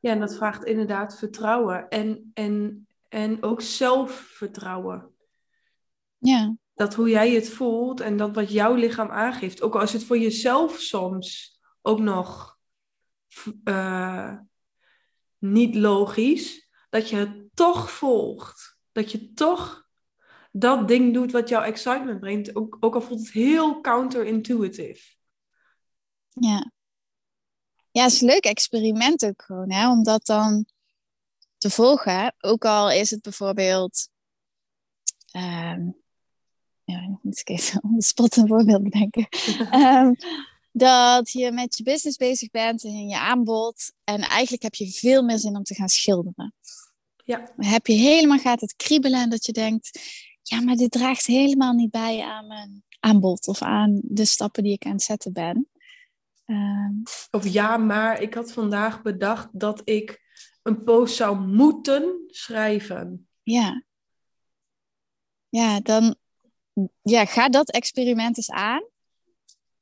Ja, 0.00 0.10
en 0.10 0.20
dat 0.20 0.34
vraagt 0.34 0.64
inderdaad 0.64 1.18
vertrouwen 1.18 1.88
en, 1.88 2.30
en, 2.34 2.86
en 3.08 3.42
ook 3.42 3.60
zelfvertrouwen. 3.60 5.14
Ja. 6.18 6.56
Dat 6.80 6.94
hoe 6.94 7.08
jij 7.08 7.30
het 7.30 7.50
voelt 7.50 8.00
en 8.00 8.16
dat 8.16 8.34
wat 8.34 8.52
jouw 8.52 8.74
lichaam 8.74 9.10
aangeeft, 9.10 9.62
ook 9.62 9.74
als 9.74 9.92
het 9.92 10.04
voor 10.04 10.18
jezelf 10.18 10.78
soms 10.78 11.58
ook 11.82 11.98
nog 11.98 12.58
uh, 13.64 14.38
niet 15.38 15.74
logisch, 15.74 16.68
dat 16.90 17.08
je 17.08 17.16
het 17.16 17.48
toch 17.54 17.90
volgt. 17.90 18.78
Dat 18.92 19.12
je 19.12 19.32
toch 19.32 19.88
dat 20.52 20.88
ding 20.88 21.14
doet 21.14 21.32
wat 21.32 21.48
jouw 21.48 21.62
excitement 21.62 22.20
brengt. 22.20 22.56
Ook, 22.56 22.76
ook 22.80 22.94
al 22.94 23.00
voelt 23.00 23.20
het 23.20 23.30
heel 23.30 23.80
counterintuitive. 23.80 25.14
Ja. 26.28 26.72
Ja, 27.90 28.02
het 28.02 28.12
is 28.12 28.20
een 28.20 28.28
leuk 28.28 28.44
experiment 28.44 29.24
ook 29.24 29.42
gewoon, 29.42 29.70
hè? 29.70 29.90
om 29.90 30.02
dat 30.02 30.26
dan 30.26 30.66
te 31.58 31.70
volgen. 31.70 32.34
Ook 32.38 32.64
al 32.64 32.90
is 32.90 33.10
het 33.10 33.22
bijvoorbeeld... 33.22 34.08
Um, 35.36 36.00
ja, 36.90 37.18
moet 37.22 37.38
ik 37.38 37.48
even 37.48 37.82
on 37.82 37.98
the 37.98 38.06
spot 38.06 38.36
een 38.36 38.46
voorbeeld 38.48 38.82
bedenken. 38.82 39.28
um, 39.74 40.16
dat 40.72 41.30
je 41.30 41.52
met 41.52 41.76
je 41.76 41.82
business 41.82 42.16
bezig 42.16 42.50
bent 42.50 42.84
en 42.84 43.08
je 43.08 43.18
aanbod. 43.18 43.92
En 44.04 44.20
eigenlijk 44.20 44.62
heb 44.62 44.74
je 44.74 44.90
veel 44.90 45.22
meer 45.22 45.38
zin 45.38 45.56
om 45.56 45.62
te 45.62 45.74
gaan 45.74 45.88
schilderen. 45.88 46.54
Ja. 47.24 47.52
Heb 47.56 47.86
je 47.86 47.92
helemaal 47.94 48.38
gaat 48.38 48.60
het 48.60 48.76
kriebelen 48.76 49.20
en 49.20 49.30
dat 49.30 49.46
je 49.46 49.52
denkt, 49.52 50.00
ja, 50.42 50.60
maar 50.60 50.76
dit 50.76 50.90
draagt 50.90 51.26
helemaal 51.26 51.72
niet 51.72 51.90
bij 51.90 52.22
aan 52.22 52.46
mijn 52.46 52.82
aanbod 53.00 53.48
of 53.48 53.62
aan 53.62 54.00
de 54.02 54.24
stappen 54.24 54.62
die 54.62 54.72
ik 54.72 54.84
aan 54.84 54.92
het 54.92 55.02
zetten 55.02 55.32
ben. 55.32 55.68
Ehm, 56.44 56.94
Of 57.30 57.48
ja, 57.48 57.76
maar 57.76 58.20
ik 58.22 58.34
had 58.34 58.52
vandaag 58.52 59.02
bedacht 59.02 59.48
dat 59.52 59.82
ik 59.84 60.28
een 60.62 60.82
post 60.84 61.16
zou 61.16 61.46
moeten 61.46 62.24
schrijven. 62.26 63.28
ja. 63.42 63.82
Ja, 65.48 65.80
dan 65.80 66.16
ja, 67.02 67.24
ga 67.24 67.48
dat 67.48 67.70
experiment 67.70 68.36
eens 68.36 68.50
aan. 68.50 68.82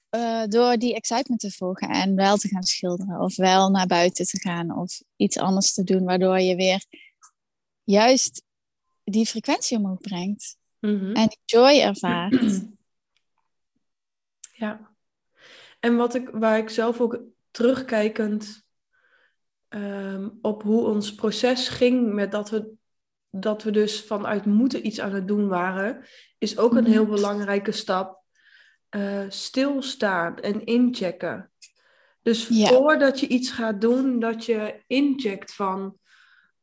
eh, 0.08 0.44
door 0.46 0.76
die 0.76 0.94
excitement 0.94 1.40
te 1.40 1.50
volgen 1.50 1.88
en 1.88 2.14
wel 2.14 2.36
te 2.36 2.48
gaan 2.48 2.62
schilderen. 2.62 3.20
Of 3.20 3.36
wel 3.36 3.70
naar 3.70 3.86
buiten 3.86 4.26
te 4.26 4.40
gaan 4.40 4.78
of 4.78 5.02
iets 5.16 5.38
anders 5.38 5.72
te 5.74 5.84
doen. 5.84 6.04
Waardoor 6.04 6.40
je 6.40 6.56
weer 6.56 6.84
juist 7.84 8.42
die 9.04 9.26
frequentie 9.26 9.78
omhoog 9.78 10.00
brengt. 10.00 10.56
Mhm. 10.80 11.12
En 11.14 11.28
die 11.28 11.38
joy 11.44 11.80
ervaart. 11.80 12.60
Ja. 14.52 14.90
En 15.80 15.96
wat 15.96 16.14
ik, 16.14 16.28
waar 16.28 16.58
ik 16.58 16.68
zelf 16.68 17.00
ook 17.00 17.20
terugkijkend 17.50 18.64
ehm, 19.68 20.28
op 20.42 20.62
hoe 20.62 20.86
ons 20.86 21.14
proces 21.14 21.68
ging 21.68 22.12
met 22.12 22.30
dat 22.32 22.50
we, 22.50 22.72
dat 23.30 23.62
we 23.62 23.70
dus 23.70 24.04
vanuit 24.04 24.44
moeten 24.44 24.86
iets 24.86 25.00
aan 25.00 25.12
het 25.12 25.28
doen 25.28 25.48
waren, 25.48 26.04
is 26.38 26.58
ook 26.58 26.72
een 26.76 26.82
Mhm. 26.82 26.90
heel 26.92 27.06
belangrijke 27.06 27.72
stap. 27.72 28.16
eh, 28.88 29.24
stilstaan 29.28 30.36
en 30.38 30.64
inchecken. 30.64 31.50
Dus 32.22 32.48
Ja. 32.48 32.68
voordat 32.68 33.20
je 33.20 33.26
iets 33.28 33.50
gaat 33.50 33.80
doen, 33.80 34.18
dat 34.18 34.44
je 34.44 34.82
incheckt 34.86 35.54
van 35.54 35.98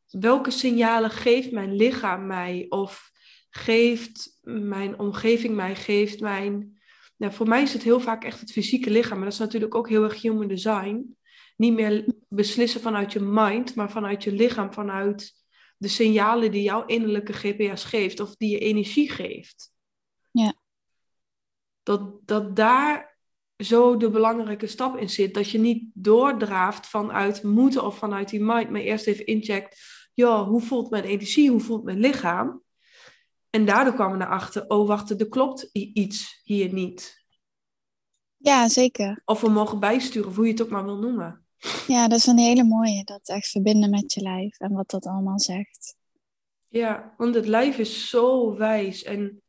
welke 0.10 0.51
signalen 0.51 1.10
geeft 1.10 1.51
mijn 1.51 1.75
lichaam 1.75 2.25
mij 2.25 2.65
of 2.69 3.12
geeft 3.50 4.39
mijn 4.41 5.00
omgeving 5.00 5.55
mij, 5.55 5.75
geeft 5.75 6.19
mijn 6.19 6.79
nou, 7.17 7.34
voor 7.34 7.48
mij 7.48 7.62
is 7.62 7.74
het 7.74 7.84
heel 7.84 8.00
vaak 8.00 8.24
echt 8.24 8.39
het 8.39 8.51
fysieke 8.51 8.89
lichaam, 8.89 9.15
maar 9.15 9.24
dat 9.25 9.34
is 9.34 9.39
natuurlijk 9.39 9.75
ook 9.75 9.89
heel 9.89 10.03
erg 10.03 10.22
human 10.22 10.48
design. 10.48 11.17
Niet 11.57 11.74
meer 11.74 12.05
beslissen 12.29 12.81
vanuit 12.81 13.13
je 13.13 13.19
mind, 13.19 13.75
maar 13.75 13.91
vanuit 13.91 14.24
je 14.24 14.31
lichaam, 14.31 14.74
vanuit 14.74 15.34
de 15.77 15.88
signalen 15.88 16.51
die 16.51 16.63
jouw 16.63 16.86
innerlijke 16.86 17.34
GPS 17.34 17.84
geeft 17.84 18.20
of 18.20 18.36
die 18.36 18.50
je 18.50 18.60
energie 18.60 19.12
geeft. 19.12 19.72
Ja. 20.32 20.53
Dat, 21.84 22.27
dat 22.27 22.55
daar 22.55 23.17
zo 23.58 23.98
de 23.98 24.10
belangrijke 24.10 24.67
stap 24.67 24.98
in 24.98 25.10
zit. 25.10 25.34
Dat 25.34 25.50
je 25.50 25.58
niet 25.58 25.89
doordraaft 25.94 26.88
vanuit 26.88 27.44
moeten 27.44 27.84
of 27.84 27.98
vanuit 27.98 28.29
die 28.29 28.44
mind, 28.44 28.70
maar 28.70 28.82
eerst 28.82 29.08
even 29.08 29.25
incheckt, 29.25 29.79
ja, 30.13 30.46
hoe 30.46 30.62
voelt 30.62 30.89
mijn 30.89 31.03
energie, 31.03 31.50
hoe 31.50 31.60
voelt 31.60 31.84
mijn 31.84 32.00
lichaam? 32.00 32.63
En 33.50 33.65
daardoor 33.65 33.94
kwamen 33.94 34.17
we 34.17 34.24
erachter, 34.24 34.67
oh 34.67 34.88
wacht, 34.88 35.20
er 35.20 35.29
klopt 35.29 35.70
iets 35.72 36.41
hier 36.44 36.74
niet. 36.74 37.25
Ja, 38.38 38.67
zeker. 38.67 39.22
Of 39.25 39.41
we 39.41 39.50
mogen 39.50 39.79
bijsturen, 39.79 40.29
of 40.29 40.36
hoe 40.36 40.46
je 40.46 40.51
het 40.51 40.62
ook 40.62 40.70
maar 40.70 40.84
wil 40.86 40.98
noemen. 40.98 41.44
Ja, 41.88 42.07
dat 42.07 42.17
is 42.17 42.25
een 42.25 42.38
hele 42.38 42.63
mooie. 42.63 43.03
Dat 43.03 43.29
echt 43.29 43.48
verbinden 43.48 43.89
met 43.89 44.13
je 44.13 44.22
lijf 44.22 44.60
en 44.60 44.74
wat 44.74 44.89
dat 44.89 45.05
allemaal 45.05 45.39
zegt. 45.39 45.95
Ja, 46.67 47.13
want 47.17 47.36
het 47.36 47.48
lijf 47.48 47.77
is 47.77 48.10
zo 48.10 48.55
wijs. 48.57 49.03
En 49.03 49.41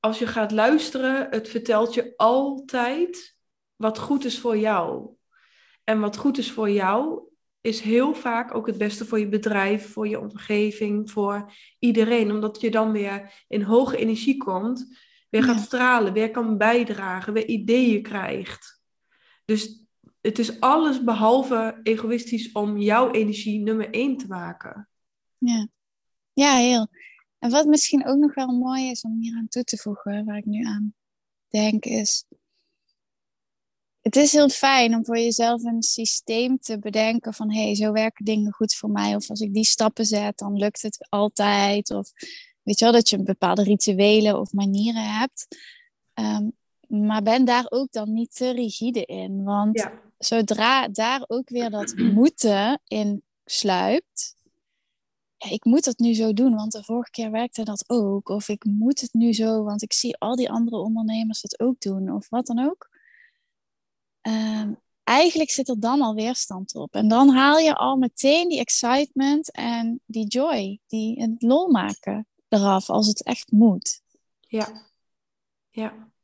als 0.00 0.18
je 0.18 0.26
gaat 0.26 0.52
luisteren, 0.52 1.26
het 1.30 1.48
vertelt 1.48 1.94
je 1.94 2.12
altijd 2.16 3.36
wat 3.76 3.98
goed 3.98 4.24
is 4.24 4.38
voor 4.38 4.58
jou. 4.58 5.08
En 5.84 6.00
wat 6.00 6.16
goed 6.16 6.38
is 6.38 6.52
voor 6.52 6.70
jou, 6.70 7.20
is 7.60 7.80
heel 7.80 8.14
vaak 8.14 8.54
ook 8.54 8.66
het 8.66 8.78
beste 8.78 9.04
voor 9.06 9.18
je 9.18 9.28
bedrijf, 9.28 9.92
voor 9.92 10.08
je 10.08 10.20
omgeving, 10.20 11.10
voor 11.10 11.52
iedereen. 11.78 12.30
Omdat 12.30 12.60
je 12.60 12.70
dan 12.70 12.92
weer 12.92 13.44
in 13.48 13.62
hoge 13.62 13.96
energie 13.96 14.36
komt, 14.36 14.98
weer 15.30 15.42
gaat 15.42 15.56
Ja. 15.56 15.62
stralen, 15.62 16.12
weer 16.12 16.30
kan 16.30 16.56
bijdragen, 16.58 17.32
weer 17.32 17.46
ideeën 17.46 18.02
krijgt. 18.02 18.75
Dus 19.46 19.84
het 20.20 20.38
is 20.38 20.60
alles 20.60 21.04
behalve 21.04 21.80
egoïstisch 21.82 22.52
om 22.52 22.78
jouw 22.78 23.10
energie 23.10 23.60
nummer 23.60 23.90
één 23.90 24.16
te 24.16 24.26
maken. 24.26 24.88
Ja. 25.38 25.68
ja, 26.32 26.56
heel. 26.56 26.88
En 27.38 27.50
wat 27.50 27.66
misschien 27.66 28.06
ook 28.06 28.16
nog 28.16 28.34
wel 28.34 28.58
mooi 28.58 28.90
is 28.90 29.02
om 29.02 29.20
hier 29.20 29.36
aan 29.36 29.48
toe 29.48 29.64
te 29.64 29.76
voegen, 29.76 30.24
waar 30.24 30.36
ik 30.36 30.44
nu 30.44 30.64
aan 30.64 30.94
denk, 31.48 31.84
is. 31.84 32.24
Het 34.00 34.16
is 34.16 34.32
heel 34.32 34.48
fijn 34.48 34.94
om 34.94 35.04
voor 35.04 35.18
jezelf 35.18 35.64
een 35.64 35.82
systeem 35.82 36.58
te 36.58 36.78
bedenken 36.78 37.34
van 37.34 37.52
hé, 37.52 37.62
hey, 37.62 37.74
zo 37.74 37.92
werken 37.92 38.24
dingen 38.24 38.52
goed 38.52 38.74
voor 38.74 38.90
mij. 38.90 39.14
Of 39.14 39.30
als 39.30 39.40
ik 39.40 39.54
die 39.54 39.64
stappen 39.64 40.04
zet, 40.04 40.38
dan 40.38 40.56
lukt 40.56 40.82
het 40.82 41.06
altijd. 41.08 41.90
Of 41.90 42.10
weet 42.62 42.78
je 42.78 42.84
wel, 42.84 42.94
dat 42.94 43.08
je 43.08 43.22
bepaalde 43.22 43.62
rituelen 43.62 44.40
of 44.40 44.52
manieren 44.52 45.18
hebt. 45.18 45.46
Ehm, 46.14 46.48
maar 46.88 47.22
ben 47.22 47.44
daar 47.44 47.66
ook 47.68 47.92
dan 47.92 48.12
niet 48.12 48.36
te 48.36 48.50
rigide 48.50 49.04
in. 49.04 49.44
Want 49.44 49.78
Ja, 49.78 50.00
zodra 50.18 50.88
daar 50.88 51.24
ook 51.26 51.48
weer 51.48 51.70
dat 51.70 51.94
moeten 51.96 52.80
in 52.86 53.22
sluipt. 53.44 54.34
Ja, 55.36 55.50
ik 55.50 55.64
moet 55.64 55.84
het 55.84 55.98
nu 55.98 56.14
zo 56.14 56.32
doen, 56.32 56.54
want 56.54 56.72
de 56.72 56.84
vorige 56.84 57.10
keer 57.10 57.30
werkte 57.30 57.64
dat 57.64 57.84
ook. 57.86 58.28
Of 58.28 58.48
ik 58.48 58.64
moet 58.64 59.00
het 59.00 59.12
nu 59.12 59.32
zo, 59.32 59.62
want 59.62 59.82
ik 59.82 59.92
zie 59.92 60.16
al 60.18 60.36
die 60.36 60.50
andere 60.50 60.76
ondernemers 60.76 61.42
het 61.42 61.60
ook 61.60 61.80
doen. 61.80 62.12
Of 62.12 62.28
wat 62.28 62.46
dan 62.46 62.58
ook. 62.58 62.90
Ehm, 64.20 64.72
eigenlijk 65.02 65.50
zit 65.50 65.68
er 65.68 65.80
dan 65.80 66.00
al 66.00 66.14
weerstand 66.14 66.74
op. 66.74 66.94
En 66.94 67.08
dan 67.08 67.28
haal 67.28 67.58
je 67.58 67.74
al 67.74 67.96
meteen 67.96 68.48
die 68.48 68.58
excitement 68.58 69.52
en 69.52 70.00
die 70.06 70.26
joy, 70.26 70.80
die 70.86 71.20
het 71.20 71.42
lol 71.42 71.70
maken 71.70 72.26
eraf 72.48 72.90
als 72.90 73.06
het 73.06 73.22
echt 73.22 73.52
moet. 73.52 74.00
ja, 74.40 74.82
ja. 75.70 76.14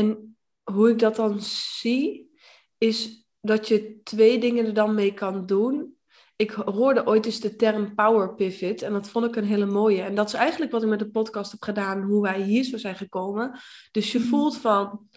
En 0.00 0.36
hoe 0.62 0.90
ik 0.90 0.98
dat 0.98 1.16
dan 1.16 1.40
zie, 1.80 2.30
is 2.78 3.26
dat 3.40 3.68
je 3.68 4.00
twee 4.02 4.38
dingen 4.38 4.66
er 4.66 4.74
dan 4.74 4.94
mee 4.94 5.14
kan 5.14 5.46
doen. 5.46 5.94
Ik 6.36 6.50
hoorde 6.50 7.06
ooit 7.06 7.26
eens 7.26 7.40
de 7.40 7.56
term 7.56 7.94
power 7.94 8.34
pivot 8.34 8.82
en 8.82 8.92
dat 8.92 9.08
vond 9.08 9.24
ik 9.26 9.36
een 9.36 9.44
hele 9.44 9.66
mooie. 9.66 10.02
En 10.02 10.14
dat 10.14 10.26
is 10.28 10.34
eigenlijk 10.34 10.72
wat 10.72 10.82
ik 10.82 10.88
met 10.88 10.98
de 10.98 11.10
podcast 11.10 11.50
heb 11.50 11.62
gedaan, 11.62 12.02
hoe 12.02 12.22
wij 12.22 12.42
hier 12.42 12.64
zo 12.64 12.76
zijn 12.78 12.94
gekomen. 12.96 13.60
Dus 13.90 14.12
je 14.12 14.18
Mhm. 14.18 14.28
voelt 14.28 14.56
van, 14.58 15.08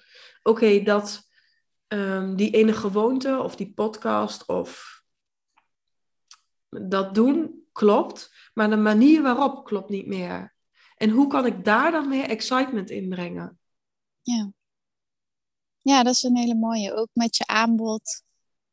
oké, 0.43 0.81
dat 0.83 1.31
ehm, 1.87 2.35
die 2.35 2.51
ene 2.51 2.73
gewoonte 2.73 3.39
of 3.43 3.55
die 3.55 3.73
podcast 3.73 4.47
of 4.47 5.01
dat 6.69 7.15
doen 7.15 7.65
klopt, 7.71 8.49
maar 8.53 8.69
de 8.69 8.75
manier 8.75 9.21
waarop 9.21 9.65
klopt 9.65 9.89
niet 9.89 10.07
meer. 10.07 10.53
En 10.95 11.09
hoe 11.09 11.27
kan 11.27 11.45
ik 11.45 11.63
daar 11.65 11.91
dan 11.91 12.07
meer 12.09 12.29
excitement 12.29 12.89
in 12.89 13.09
brengen? 13.09 13.59
Ja. 14.21 14.51
Ja, 15.83 16.03
dat 16.03 16.13
is 16.13 16.23
een 16.23 16.37
hele 16.37 16.55
mooie. 16.55 16.93
Ook 16.95 17.09
met 17.13 17.37
je 17.37 17.45
aanbod. 17.47 18.23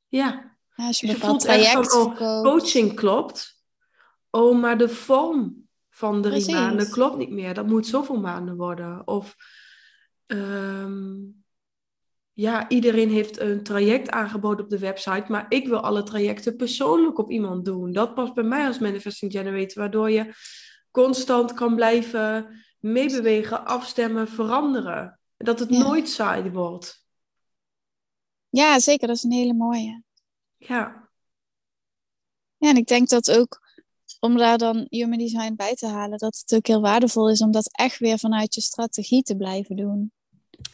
Ja, 0.09 0.57
Ja, 0.75 0.87
als 0.87 1.01
je 1.01 1.07
Dus 1.07 1.17
je 1.17 1.23
voelt 1.23 1.45
echt 1.45 1.61
traject 1.63 1.93
van, 1.93 2.19
oh, 2.19 2.43
coaching 2.43 2.95
klopt. 2.95 3.59
Oh, 4.31 4.61
maar 4.61 4.79
de 4.79 4.89
vorm 4.89 5.69
van 5.91 6.23
drie 6.23 6.33
Precies. 6.35 6.55
maanden 6.55 6.91
klopt 6.91 7.17
niet 7.17 7.31
meer. 7.31 7.55
Dat 7.55 7.67
moet 7.67 7.87
zoveel 7.87 8.21
maanden 8.21 8.57
worden. 8.57 9.07
Of 9.07 9.37
ehm, 10.27 11.15
ja, 12.33 12.69
iedereen 12.69 13.11
heeft 13.11 13.41
een 13.41 13.63
traject 13.63 14.11
aangeboden 14.11 14.65
op 14.65 14.71
de 14.71 14.79
website, 14.79 15.25
maar 15.29 15.47
ik 15.49 15.69
wil 15.69 15.81
alle 15.81 16.03
trajecten 16.03 16.57
persoonlijk 16.57 17.19
op 17.19 17.31
iemand 17.31 17.65
doen. 17.65 17.93
Dat 17.93 18.15
past 18.15 18.35
bij 18.35 18.45
mij 18.45 18.67
als 18.67 18.79
manifesting 18.79 19.33
generator, 19.33 19.79
waardoor 19.83 20.11
je 20.11 20.33
constant 20.91 21.53
kan 21.55 21.75
blijven 21.75 22.47
meebewegen, 22.81 23.67
afstemmen, 23.67 24.29
veranderen. 24.29 25.21
Dat 25.37 25.59
het 25.59 25.71
Ja. 25.71 25.79
nooit 25.79 26.09
saai 26.09 26.51
wordt. 26.51 27.00
Ja, 28.51 28.79
zeker. 28.79 29.07
Dat 29.07 29.17
is 29.17 29.23
een 29.23 29.33
hele 29.33 29.55
mooie. 29.55 30.03
Ja, 30.57 31.09
Ja, 32.57 32.69
en 32.69 32.77
ik 32.77 32.87
denk 32.87 33.09
dat 33.09 33.31
ook 33.31 33.61
om 34.21 34.37
daar 34.37 34.59
dan 34.59 34.87
human 34.89 35.19
design 35.19 35.55
bij 35.55 35.75
te 35.75 35.87
halen, 35.87 36.19
dat 36.19 36.39
het 36.41 36.55
ook 36.55 36.67
heel 36.67 36.81
waardevol 36.81 37.31
is 37.31 37.41
om 37.41 37.51
dat 37.51 37.71
echt 37.73 37.99
weer 37.99 38.19
vanuit 38.19 38.55
je 38.55 38.61
strategie 38.61 39.23
te 39.23 39.37
blijven 39.37 39.77
doen. 39.77 40.13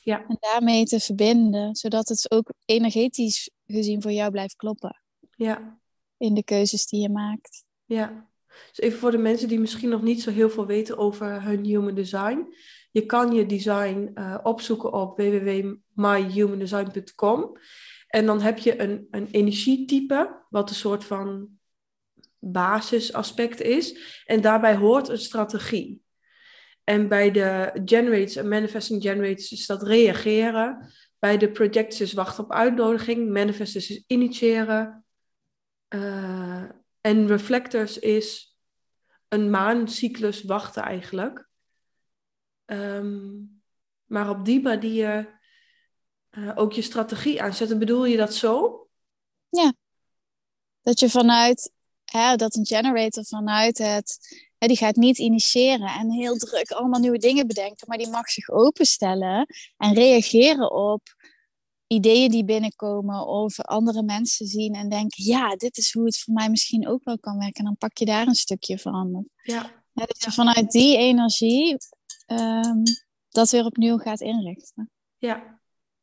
Ja. 0.03 0.25
En 0.29 0.37
daarmee 0.41 0.85
te 0.85 1.01
verbinden, 1.01 1.75
zodat 1.75 2.09
het 2.09 2.31
ook 2.31 2.53
energetisch 2.65 3.51
gezien 3.67 4.03
voor 4.03 4.13
jou 4.13 4.31
blijft 4.31 4.57
kloppen 4.57 5.01
ja. 5.37 5.79
in 6.17 6.35
de 6.35 6.45
keuzes 6.45 6.87
die 6.87 7.01
je 7.01 7.09
maakt. 7.09 7.65
Ja, 7.85 8.29
dus 8.71 8.79
even 8.79 8.99
voor 8.99 9.11
de 9.11 9.19
mensen 9.19 9.49
die 9.49 9.61
misschien 9.61 9.89
nog 9.89 10.03
niet 10.03 10.23
zo 10.23 10.31
heel 10.31 10.51
veel 10.51 10.67
weten 10.67 10.99
over 10.99 11.43
hun 11.43 11.65
human 11.65 11.95
design. 11.95 12.55
Je 12.97 13.07
kan 13.07 13.33
je 13.33 13.47
design 13.47 14.11
eh, 14.15 14.39
opzoeken 14.43 14.93
op 14.93 15.17
www.myhumandesign.com. 15.17 17.57
En 18.09 18.27
dan 18.27 18.41
heb 18.41 18.59
je 18.59 18.81
een, 18.81 19.07
een 19.11 19.29
energietype, 19.31 20.45
wat 20.51 20.69
een 20.69 20.77
soort 20.77 21.05
van 21.05 21.49
basisaspect 22.39 23.61
is. 23.61 23.99
En 24.25 24.41
daarbij 24.41 24.77
hoort 24.77 25.09
een 25.09 25.19
strategie. 25.19 26.03
En 26.85 27.09
bij 27.09 27.31
de 27.31 27.81
generators 27.85 28.37
en 28.37 28.49
manifesting 28.49 29.03
generators 29.03 29.53
is 29.53 29.67
dat 29.67 29.83
reageren. 29.83 30.93
Bij 31.19 31.39
de 31.39 31.51
projectors 31.51 32.01
is 32.01 32.13
wachten 32.13 32.45
op 32.45 32.53
uitnodiging. 32.53 33.31
Manifestors 33.31 33.91
is 33.91 34.05
initiëren. 34.07 35.05
Uh, 35.89 36.65
en 37.01 37.27
reflectors 37.27 37.99
is 37.99 38.57
een 39.29 39.51
maancyclus 39.51 40.43
wachten 40.43 40.83
eigenlijk. 40.83 41.46
Um, 42.67 43.63
maar 44.05 44.31
op 44.31 44.45
die 44.45 44.63
manier 44.63 45.41
uh, 46.31 46.53
ook 46.55 46.73
je 46.73 46.83
strategie 46.83 47.43
aanzetten. 47.43 47.79
Bedoel 47.79 48.05
je 48.05 48.17
dat 48.17 48.35
zo? 48.35 48.81
Ja. 49.49 49.73
Dat 50.83 51.01
je 51.01 51.11
vanuit, 51.11 51.73
hè, 52.05 52.37
dat 52.37 52.57
een 52.57 52.67
generator 52.67 53.25
vanuit 53.25 53.79
het, 53.79 54.39
hè, 54.59 54.67
die 54.67 54.77
gaat 54.77 54.97
niet 54.97 55.19
initiëren 55.19 55.89
en 55.89 56.11
heel 56.11 56.37
druk 56.37 56.71
allemaal 56.71 57.01
nieuwe 57.01 57.19
dingen 57.19 57.47
bedenken, 57.47 57.89
maar 57.89 57.99
die 57.99 58.11
mag 58.11 58.29
zich 58.29 58.51
openstellen 58.51 59.47
en 59.77 59.95
reageren 59.95 60.73
op 60.73 61.03
ideeën 61.87 62.31
die 62.31 62.45
binnenkomen 62.45 63.27
of 63.27 63.61
andere 63.61 64.03
mensen 64.03 64.47
zien 64.47 64.75
en 64.75 64.89
denken, 64.89 65.25
ja, 65.25 65.57
dit 65.57 65.77
is 65.77 65.93
hoe 65.93 66.05
het 66.05 66.19
voor 66.19 66.35
mij 66.35 66.51
misschien 66.51 66.89
ook 66.89 67.05
wel 67.05 67.19
kan 67.19 67.39
werken. 67.39 67.59
En 67.59 67.65
dan 67.65 67.77
pak 67.77 67.99
je 67.99 68.05
daar 68.05 68.27
een 68.27 68.35
stukje 68.35 68.79
van. 68.79 69.29
Ja. 69.43 69.85
ja 69.93 70.05
dat 70.07 70.23
je 70.23 70.33
vanuit 70.33 70.71
die 70.71 70.97
energie 70.97 71.77
um, 72.27 72.83
dat 73.29 73.51
weer 73.51 73.65
opnieuw 73.65 73.97
gaat 73.97 74.21
inrichten. 74.21 74.91
Ja, 75.17 75.61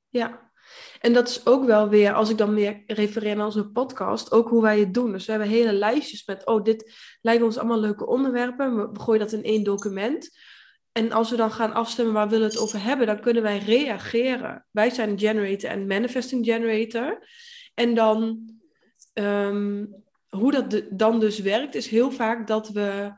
ja. 0.10 0.52
En 1.00 1.14
dat 1.14 1.30
is 1.30 1.46
ook 1.46 1.66
wel 1.66 1.90
weer, 1.90 2.14
als 2.14 2.30
ik 2.30 2.38
dan 2.38 2.54
meer 2.54 2.84
refereer 2.88 3.36
naar 3.36 3.46
onze 3.46 3.70
podcast, 3.70 4.32
ook 4.32 4.50
hoe 4.50 4.62
wij 4.62 4.80
het 4.80 4.94
doen. 4.94 5.12
Dus 5.12 5.26
we 5.26 5.32
hebben 5.32 5.50
hele 5.50 5.74
lijstjes 5.74 6.26
met, 6.26 6.46
oh, 6.46 6.64
dit 6.64 6.94
lijken 7.22 7.46
ons 7.46 7.58
allemaal 7.58 7.80
leuke 7.80 8.06
onderwerpen. 8.06 8.92
We 8.92 9.00
gooien 9.00 9.20
dat 9.20 9.32
in 9.32 9.44
één 9.44 9.64
document. 9.64 10.38
En 10.92 11.12
als 11.12 11.30
we 11.30 11.36
dan 11.36 11.52
gaan 11.52 11.74
afstemmen 11.74 12.14
waar 12.14 12.30
we 12.30 12.38
het 12.38 12.58
over 12.58 12.84
hebben, 12.84 13.08
dan 13.08 13.20
kunnen 13.20 13.44
wij 13.44 13.58
reageren. 13.58 14.66
Wij 14.72 14.90
zijn 14.90 15.20
generator 15.20 15.70
en 15.70 15.88
manifesting 15.88 16.46
generator. 16.46 17.28
En 17.74 17.96
dan, 17.96 18.50
um, 19.14 20.04
hoe 20.30 20.52
dat 20.52 20.84
dan 20.90 21.20
dus 21.20 21.40
werkt, 21.40 21.76
is 21.76 21.88
heel 21.88 22.12
vaak 22.12 22.48
dat 22.48 22.70
we 22.70 23.12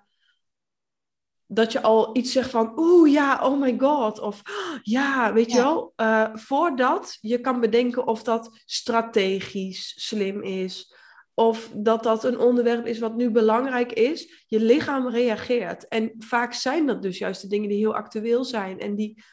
dat 1.48 1.72
je 1.72 1.82
al 1.82 2.18
iets 2.18 2.32
zegt 2.32 2.50
van, 2.50 2.80
oeh 2.80 3.12
ja, 3.12 3.46
oh 3.46 3.60
my 3.60 3.75
god. 3.80 4.20
Of 4.20 4.42
ja, 4.82 5.34
weet 5.34 5.52
je 5.52 5.58
wel, 5.58 5.94
uh, 5.98 6.36
voordat 6.36 7.18
je 7.22 7.42
kan 7.42 7.60
bedenken 7.60 8.08
of 8.08 8.24
dat 8.24 8.62
strategisch 8.66 9.94
slim 10.08 10.42
is. 10.42 10.94
Of 11.34 11.72
dat 11.74 12.04
dat 12.04 12.24
een 12.24 12.40
onderwerp 12.40 12.86
is 12.86 13.00
wat 13.00 13.16
nu 13.16 13.32
belangrijk 13.32 13.92
is. 13.92 14.44
Je 14.48 14.60
lichaam 14.60 15.08
reageert. 15.08 15.88
En 15.88 16.12
vaak 16.18 16.54
zijn 16.54 16.86
dat 16.86 17.02
dus 17.02 17.18
juist 17.18 17.42
de 17.42 17.48
dingen 17.48 17.70
die 17.70 17.78
heel 17.78 17.96
actueel 17.96 18.44
zijn. 18.44 18.80
En 18.80 18.96
die 18.96 19.24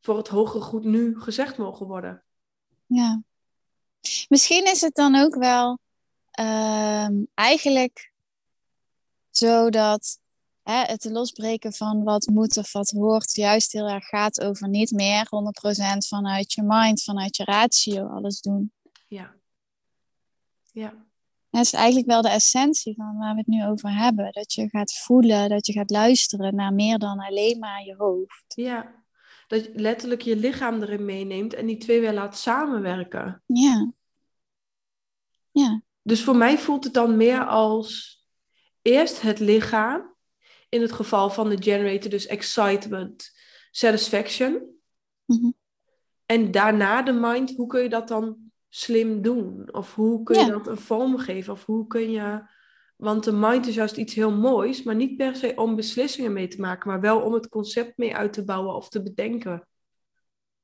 voor 0.00 0.16
het 0.16 0.28
hogere 0.28 0.62
goed 0.62 0.84
nu 0.84 1.20
gezegd 1.20 1.56
mogen 1.56 1.86
worden. 1.86 2.24
Ja. 2.86 3.22
Misschien 4.28 4.64
is 4.64 4.80
het 4.80 4.94
dan 4.94 5.14
ook 5.14 5.34
wel 5.34 5.78
uh, 6.40 7.08
eigenlijk 7.34 8.12
zo 9.30 9.70
dat 9.70 10.18
hè, 10.70 10.82
het 10.82 11.04
losbreken 11.04 11.72
van 11.72 12.04
wat 12.04 12.26
moet 12.26 12.56
of 12.56 12.72
wat 12.72 12.90
hoort 12.90 13.34
juist 13.34 13.72
heel 13.72 13.88
erg 13.88 14.04
gaat 14.04 14.40
over 14.40 14.68
niet 14.68 14.90
meer 14.90 15.24
100% 15.24 15.28
vanuit 16.08 16.52
je 16.52 16.62
mind, 16.62 17.02
vanuit 17.02 17.36
je 17.36 17.44
ratio 17.44 18.06
alles 18.06 18.40
doen. 18.40 18.72
Ja. 19.06 19.34
Ja. 20.72 21.06
Dat 21.50 21.64
is 21.64 21.72
eigenlijk 21.72 22.06
wel 22.06 22.22
de 22.22 22.28
essentie 22.28 22.94
van 22.94 23.18
waar 23.18 23.32
we 23.32 23.38
het 23.38 23.46
nu 23.46 23.66
over 23.66 23.90
hebben. 23.90 24.32
Dat 24.32 24.52
je 24.52 24.68
gaat 24.68 24.92
voelen, 24.92 25.48
dat 25.48 25.66
je 25.66 25.72
gaat 25.72 25.90
luisteren 25.90 26.54
naar 26.54 26.72
meer 26.72 26.98
dan 26.98 27.18
alleen 27.18 27.58
maar 27.58 27.84
je 27.84 27.94
hoofd. 27.94 28.44
Ja, 28.46 28.94
dat 29.46 29.64
je 29.64 29.72
letterlijk 29.74 30.22
je 30.22 30.36
lichaam 30.36 30.82
erin 30.82 31.04
meeneemt 31.04 31.54
en 31.54 31.66
die 31.66 31.76
twee 31.78 32.00
weer 32.00 32.12
laat 32.12 32.38
samenwerken. 32.38 33.42
Ja. 33.46 33.92
Ja. 35.50 35.82
Dus 36.02 36.24
voor 36.24 36.36
mij 36.36 36.58
voelt 36.58 36.84
het 36.84 36.94
dan 36.94 37.16
meer 37.16 37.46
als 37.46 38.16
eerst 38.82 39.20
het 39.20 39.38
lichaam 39.38 40.16
in 40.68 40.80
het 40.80 40.92
geval 40.92 41.30
van 41.30 41.48
de 41.48 41.62
generator 41.62 42.10
dus 42.10 42.26
excitement, 42.26 43.30
satisfaction. 43.70 44.76
Mhm. 45.24 45.50
En 46.26 46.50
daarna 46.50 47.02
de 47.02 47.12
mind, 47.12 47.54
hoe 47.56 47.66
kun 47.66 47.82
je 47.82 47.88
dat 47.88 48.08
dan 48.08 48.36
slim 48.68 49.22
doen? 49.22 49.74
Of 49.74 49.94
hoe 49.94 50.22
kun 50.22 50.44
je 50.44 50.50
dat 50.50 50.66
een 50.66 50.78
vorm 50.78 51.18
geven? 51.18 51.52
Of 51.52 51.64
hoe 51.64 51.86
kun 51.86 52.10
je... 52.10 52.56
Want 52.96 53.24
de 53.24 53.32
mind 53.32 53.66
is 53.66 53.74
juist 53.74 53.96
iets 53.96 54.14
heel 54.14 54.32
moois, 54.32 54.82
maar 54.82 54.94
niet 54.94 55.16
per 55.16 55.36
se 55.36 55.52
om 55.56 55.76
beslissingen 55.76 56.32
mee 56.32 56.48
te 56.48 56.60
maken, 56.60 56.88
maar 56.88 57.00
wel 57.00 57.20
om 57.20 57.32
het 57.32 57.48
concept 57.48 57.96
mee 57.96 58.16
uit 58.16 58.32
te 58.32 58.44
bouwen 58.44 58.74
of 58.74 58.88
te 58.88 59.02
bedenken. 59.02 59.68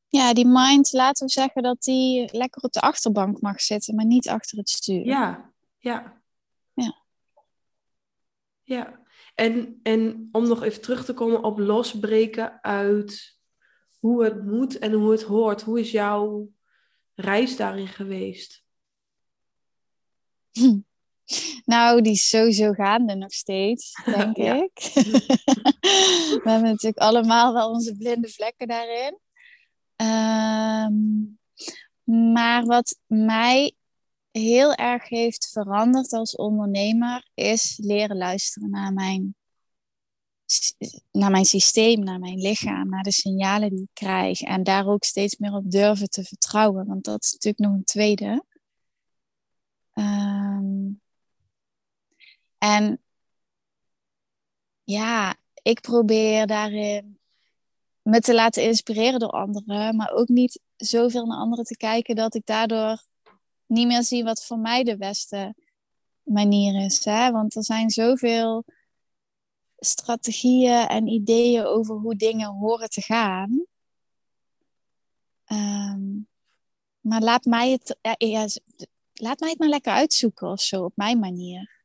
Ja, 0.09 0.33
die 0.33 0.47
mind, 0.47 0.93
laten 0.93 1.27
we 1.27 1.33
zeggen 1.33 1.63
dat 1.63 1.83
die 1.83 2.37
lekker 2.37 2.63
op 2.63 2.73
de 2.73 2.81
achterbank 2.81 3.41
mag 3.41 3.61
zitten, 3.61 3.95
maar 3.95 4.05
niet 4.05 4.29
achter 4.29 4.59
het 4.59 4.69
stuur. 4.69 5.07
Ja, 5.07 5.53
ja. 5.79 6.23
Ja. 6.73 7.03
Ja. 8.63 9.04
En, 9.35 9.81
en 9.83 10.29
om 10.33 10.49
nog 10.49 10.63
even 10.63 10.81
terug 10.81 11.05
te 11.05 11.15
komen 11.15 11.43
op 11.43 11.59
losbreken 11.59 12.63
uit 12.63 13.39
hoe 13.99 14.25
het 14.25 14.45
moet 14.45 14.79
en 14.79 14.93
hoe 14.93 15.11
het 15.11 15.23
hoort. 15.23 15.63
Hoe 15.63 15.81
is 15.81 15.91
jouw 15.91 16.51
reis 17.15 17.57
daarin 17.57 17.89
geweest? 17.89 18.65
Hm. 20.53 20.79
Nou, 21.65 22.01
die 22.01 22.13
is 22.13 22.29
sowieso 22.29 22.73
gaande 22.73 23.15
nog 23.15 23.33
steeds, 23.33 23.93
denk 24.17 24.37
ik. 24.37 24.71
We 26.43 26.51
hebben 26.51 26.71
natuurlijk 26.71 26.99
allemaal 26.99 27.53
wel 27.53 27.71
onze 27.71 27.97
blinde 27.97 28.29
vlekken 28.29 28.69
daarin. 28.69 29.19
Ehm, 29.97 30.95
maar 32.33 32.65
wat 32.65 32.99
mij 33.07 33.75
heel 34.41 34.75
erg 34.75 35.09
heeft 35.09 35.51
veranderd 35.53 36.13
als 36.13 36.37
ondernemer, 36.37 37.29
is 37.35 37.79
leren 37.83 38.17
luisteren 38.17 38.71
naar 38.71 38.93
mijn, 38.93 39.35
naar 41.11 41.31
mijn 41.31 41.45
systeem, 41.45 42.01
naar 42.01 42.19
mijn 42.19 42.39
lichaam, 42.39 42.89
naar 42.89 43.03
de 43.03 43.13
signalen 43.13 43.71
die 43.71 43.83
ik 43.83 43.89
krijg. 43.93 44.41
En 44.41 44.63
daar 44.63 44.87
ook 44.87 45.05
steeds 45.05 45.37
meer 45.37 45.53
op 45.53 45.71
durven 45.71 46.09
te 46.09 46.25
vertrouwen, 46.25 46.87
want 46.87 47.05
dat 47.05 47.23
is 47.23 47.33
natuurlijk 47.33 47.65
nog 47.65 47.75
een 47.75 47.85
tweede. 47.85 48.45
Ehm, 49.93 50.93
en 52.59 53.03
ja, 54.85 55.37
ik 55.63 55.81
probeer 55.81 56.47
daarin 56.47 57.19
me 58.03 58.21
te 58.21 58.35
laten 58.35 58.63
inspireren 58.63 59.21
door 59.21 59.31
anderen, 59.31 59.97
maar 59.97 60.11
ook 60.11 60.29
niet 60.29 60.61
zoveel 60.77 61.27
naar 61.27 61.39
anderen 61.39 61.65
te 61.65 61.77
kijken 61.77 62.17
dat 62.17 62.35
ik 62.35 62.47
daardoor 62.47 63.03
niet 63.67 63.87
meer 63.87 64.03
zie 64.03 64.25
wat 64.25 64.45
voor 64.45 64.59
mij 64.59 64.85
de 64.85 64.97
beste 64.97 65.55
manier 66.23 66.85
is. 66.85 67.05
Hè? 67.05 67.31
Want 67.31 67.57
er 67.57 67.65
zijn 67.65 67.91
zoveel 67.91 68.65
strategieën 69.79 70.87
en 70.87 71.07
ideeën 71.07 71.65
over 71.65 71.95
hoe 71.95 72.17
dingen 72.17 72.49
horen 72.49 72.89
te 72.89 73.01
gaan. 73.01 73.67
Ehm, 75.45 76.03
maar 77.01 77.21
laat 77.21 77.45
mij, 77.45 77.71
het, 77.71 77.99
ja, 78.19 78.47
laat 79.13 79.41
mij 79.41 79.49
het 79.49 79.59
maar 79.59 79.69
lekker 79.69 79.93
uitzoeken 79.93 80.49
of 80.49 80.61
zo, 80.61 80.85
op 80.85 80.93
mijn 80.97 81.19
manier. 81.19 81.83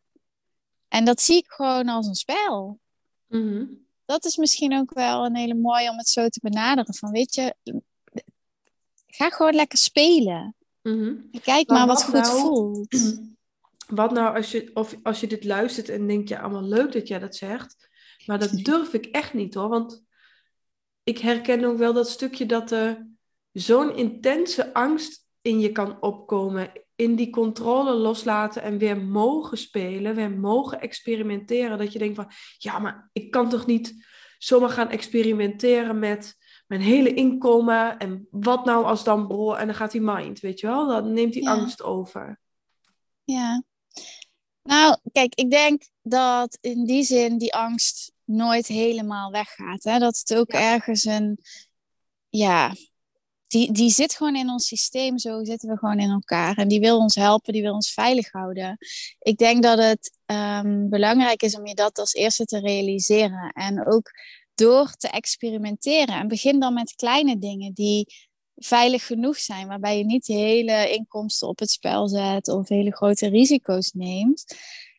En 0.88 1.06
dat 1.06 1.22
zie 1.22 1.38
ik 1.38 1.48
gewoon 1.48 1.88
als 1.88 2.08
een 2.08 2.16
spel. 2.16 2.80
Mhm. 3.28 3.66
Dat 4.06 4.26
is 4.26 4.38
misschien 4.38 4.74
ook 4.74 4.94
wel 4.94 5.26
een 5.26 5.36
hele 5.36 5.56
mooie 5.56 5.90
om 5.90 5.98
het 5.98 6.08
zo 6.08 6.28
te 6.28 6.40
benaderen. 6.42 6.96
Van 6.96 7.12
weet 7.12 7.36
je, 7.36 7.56
ga 9.08 9.30
gewoon 9.30 9.54
lekker 9.54 9.78
spelen. 9.78 10.56
Mm 10.90 11.30
Kijk 11.44 11.70
maar, 11.70 11.88
wat, 11.88 12.04
goed 12.04 12.14
nou, 12.14 12.40
voelt. 12.40 12.96
Wat 13.88 14.12
nou 14.12 14.36
als 14.36 14.52
je, 14.52 14.70
of 14.74 14.96
als 15.04 15.20
je 15.20 15.28
dit 15.28 15.44
luistert 15.44 15.90
en 15.90 16.08
denkt, 16.08 16.30
ja, 16.30 16.40
allemaal 16.40 16.64
leuk 16.64 16.92
dat 16.92 17.08
jij 17.08 17.20
dat 17.20 17.36
zegt. 17.36 17.90
Maar 18.26 18.40
dat 18.40 18.52
durf 18.52 18.94
ik 18.94 19.06
echt 19.06 19.34
niet 19.34 19.54
hoor. 19.54 19.70
Want 19.70 20.04
ik 21.04 21.18
herken 21.18 21.64
ook 21.64 21.78
wel 21.78 21.94
dat 21.94 22.10
stukje 22.10 22.46
dat 22.46 22.72
er 22.72 23.08
zo'n 23.52 23.96
intense 23.96 24.74
angst 24.74 25.26
in 25.42 25.60
je 25.60 25.72
kan 25.72 26.02
opkomen. 26.02 26.72
In 26.96 27.16
die 27.16 27.30
controle 27.30 27.94
loslaten 27.94 28.62
en 28.62 28.78
weer 28.78 28.98
mogen 28.98 29.58
spelen, 29.58 30.16
weer 30.16 30.32
mogen 30.32 30.82
experimenteren. 30.82 31.78
Dat 31.78 31.94
je 31.94 32.00
denkt 32.00 32.16
van, 32.16 32.32
ja, 32.58 32.80
maar 32.80 33.10
ik 33.14 33.32
kan 33.32 33.50
toch 33.50 33.66
niet 33.66 34.06
zomaar 34.38 34.70
gaan 34.70 34.90
experimenteren 34.90 36.00
met 36.00 36.38
mijn 36.70 36.82
hele 36.82 37.14
inkomen. 37.14 37.98
En 37.98 38.28
wat 38.32 38.66
nou 38.66 38.86
als 38.86 39.04
dan 39.04 39.28
bro 39.28 39.54
en 39.54 39.66
dan 39.66 39.76
gaat 39.76 39.92
die 39.92 40.02
mind, 40.02 40.40
weet 40.40 40.60
je 40.60 40.68
wel? 40.68 40.88
Dan 40.88 41.14
neemt 41.14 41.34
die 41.34 41.50
angst 41.50 41.84
over. 41.84 42.40
Ja. 43.24 43.64
Nou, 44.64 44.98
kijk, 45.12 45.36
ik 45.36 45.50
denk 45.50 45.84
dat 46.02 46.58
in 46.62 46.86
die 46.86 47.04
zin 47.04 47.38
die 47.38 47.54
angst 47.54 48.12
nooit 48.24 48.68
helemaal 48.68 49.32
weggaat. 49.32 49.84
Hè? 49.84 50.00
Dat 50.00 50.18
het 50.18 50.36
ook 50.38 50.50
ergens 50.50 51.06
een, 51.06 51.40
ja, 52.30 52.74
die, 53.48 53.72
die 53.72 53.90
zit 53.90 54.16
gewoon 54.16 54.36
in 54.36 54.50
ons 54.50 54.68
systeem. 54.68 55.18
Zo 55.18 55.44
zitten 55.44 55.70
we 55.70 55.78
gewoon 55.78 56.00
in 56.00 56.10
elkaar. 56.10 56.58
En 56.58 56.68
die 56.68 56.80
wil 56.80 56.98
ons 56.98 57.16
helpen, 57.16 57.54
die 57.54 57.62
wil 57.62 57.74
ons 57.74 57.94
veilig 57.94 58.32
houden. 58.32 58.78
Ik 59.20 59.38
denk 59.38 59.64
dat 59.64 59.78
het 59.78 60.12
um, 60.26 60.90
belangrijk 60.90 61.44
is 61.44 61.58
om 61.58 61.66
je 61.66 61.76
dat 61.76 62.00
als 62.00 62.14
eerste 62.14 62.46
te 62.46 62.60
realiseren. 62.60 63.52
En 63.52 63.88
ook 63.88 64.12
door 64.60 64.92
te 64.96 65.08
experimenteren. 65.08 66.16
En 66.16 66.28
begin 66.28 66.60
dan 66.60 66.74
met 66.74 66.96
kleine 66.96 67.38
dingen 67.38 67.74
die 67.74 68.14
veilig 68.56 69.06
genoeg 69.06 69.38
zijn, 69.38 69.68
waarbij 69.68 69.98
je 69.98 70.06
niet 70.06 70.28
hele 70.28 70.92
inkomsten 70.92 71.48
op 71.48 71.60
het 71.60 71.72
spel 71.72 72.08
zet 72.08 72.48
of 72.48 72.70
hele 72.70 72.96
grote 72.96 73.30
risico's 73.30 73.92
neemt. 73.92 74.46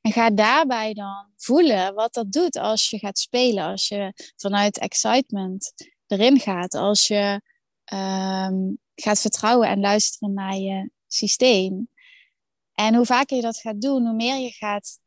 En 0.00 0.12
ga 0.12 0.30
daarbij 0.30 0.94
dan 0.94 1.30
voelen 1.36 1.94
wat 1.94 2.14
dat 2.14 2.32
doet 2.32 2.56
als 2.56 2.90
je 2.90 2.98
gaat 2.98 3.18
spelen, 3.18 3.64
als 3.64 3.88
je 3.88 4.12
vanuit 4.36 4.78
excitement 4.78 5.72
erin 6.06 6.38
gaat, 6.40 6.74
als 6.74 7.06
je 7.06 7.42
ehm, 7.84 8.56
gaat 8.94 9.20
vertrouwen 9.20 9.68
en 9.68 9.80
luisteren 9.80 10.34
naar 10.34 10.56
je 10.56 10.90
systeem. 11.06 11.88
En 12.74 12.94
hoe 12.94 13.06
vaker 13.06 13.36
je 13.36 13.42
dat 13.42 13.58
gaat 13.58 13.80
doen, 13.80 14.06
hoe 14.06 14.14
meer 14.14 14.36
je 14.36 14.50
gaat 14.50 14.98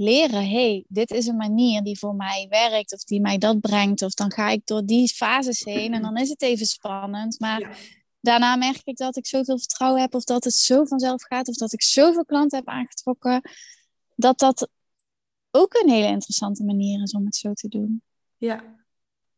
leren, 0.00 0.48
hey, 0.48 0.84
dit 0.88 1.10
is 1.10 1.26
een 1.26 1.36
manier 1.36 1.82
die 1.82 1.98
voor 1.98 2.14
mij 2.14 2.46
werkt 2.48 2.92
of 2.92 3.04
die 3.04 3.20
mij 3.20 3.38
dat 3.38 3.60
brengt. 3.60 4.02
Of 4.02 4.14
dan 4.14 4.32
ga 4.32 4.48
ik 4.48 4.66
door 4.66 4.84
die 4.84 5.08
fases 5.08 5.64
heen 5.64 5.94
en 5.94 6.02
dan 6.02 6.16
is 6.16 6.28
het 6.28 6.42
even 6.42 6.66
spannend. 6.66 7.40
Maar 7.40 7.78
daarna 8.20 8.56
merk 8.56 8.80
ik 8.84 8.96
dat 8.96 9.16
ik 9.16 9.26
zoveel 9.26 9.58
vertrouwen 9.58 10.00
heb 10.00 10.14
of 10.14 10.24
dat 10.24 10.44
het 10.44 10.54
zo 10.54 10.84
vanzelf 10.84 11.22
gaat 11.22 11.48
of 11.48 11.54
dat 11.54 11.72
ik 11.72 11.82
zoveel 11.82 12.24
klanten 12.24 12.58
heb 12.58 12.68
aangetrokken. 12.68 13.50
Dat 14.14 14.38
dat 14.38 14.68
ook 15.50 15.74
een 15.74 15.90
hele 15.90 16.08
interessante 16.08 16.64
manier 16.64 17.02
is 17.02 17.12
om 17.12 17.24
het 17.24 17.36
zo 17.36 17.52
te 17.52 17.68
doen. 17.68 18.02
Ja, 18.36 18.64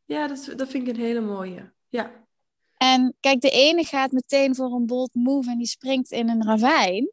ja 0.05 0.27
dat, 0.27 0.53
dat 0.57 0.69
vind 0.69 0.89
ik 0.89 0.95
een 0.95 1.03
hele 1.03 1.21
mooie. 1.21 1.73
Ja. 1.89 2.21
En 2.77 3.15
kijk, 3.21 3.41
de 3.41 3.51
ene 3.51 3.85
gaat 3.85 4.13
meteen 4.13 4.55
voor 4.55 4.73
een 4.73 4.87
bold 4.87 5.15
move 5.15 5.51
en 5.51 5.59
die 5.59 5.67
springt 5.67 6.11
in 6.11 6.29
een 6.29 6.45
ravijn 6.45 7.11